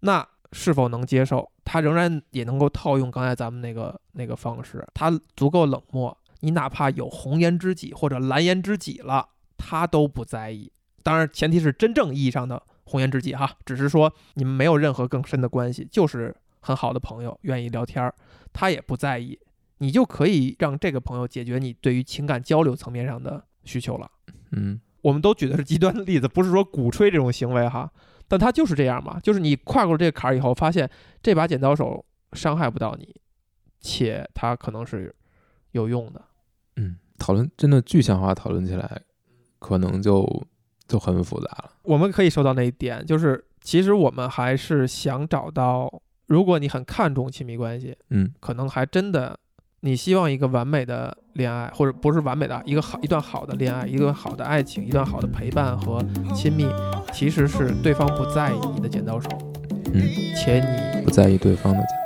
[0.00, 1.48] 那是否能接受？
[1.64, 10.70] 他仍然也能够套用刚才咱们那个那个方式，他足够冷漠，你哪怕有红颜知己或者蓝颜知己了，他都不在意。
[11.02, 18.14] 当然，前提是真正意义上的红颜知己哈，只是说你们没有任何更深的关系，就是很好的朋友，愿意聊天儿，
[18.52, 19.38] 他也不在意，
[19.78, 24.10] 你就可以让这个朋友解决你对于情感交流层面上的需求了。
[24.52, 27.90] 嗯， 我们都举的是极端的例子，不是说鼓吹这种行为哈，
[28.28, 30.88] 但他就是这样嘛，就是你跨过了这个坎儿以后，发现
[31.22, 33.14] 这把剪刀手伤害不到你，
[33.80, 35.14] 且它可能是
[35.72, 36.22] 有用的。
[36.76, 39.02] 嗯，讨论真的具象化讨论起来，
[39.58, 40.46] 可能就
[40.86, 41.70] 就很复杂了。
[41.82, 45.92] 我们可以说到那一点，就是其实我们还是想找到，
[46.26, 49.38] 如果你很看重亲密关系，嗯可能还真的，
[49.80, 56.66] 你希望一个完美的恋爱，或者不是完美的啊，一个好一段好的恋爱，一段好的爱情，一段好的陪伴和亲密，
[57.12, 59.28] 其实是对方不在意你的剪刀手，
[59.92, 60.02] 嗯，
[60.36, 62.05] 且你不在意对方的剪刀。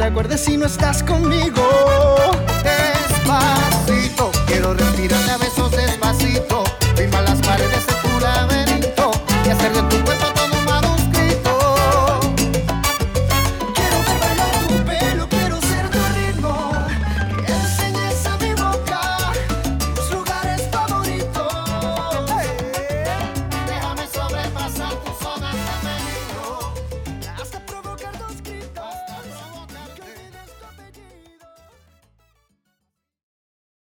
[0.00, 1.89] Te acuerdes si no estás conmigo.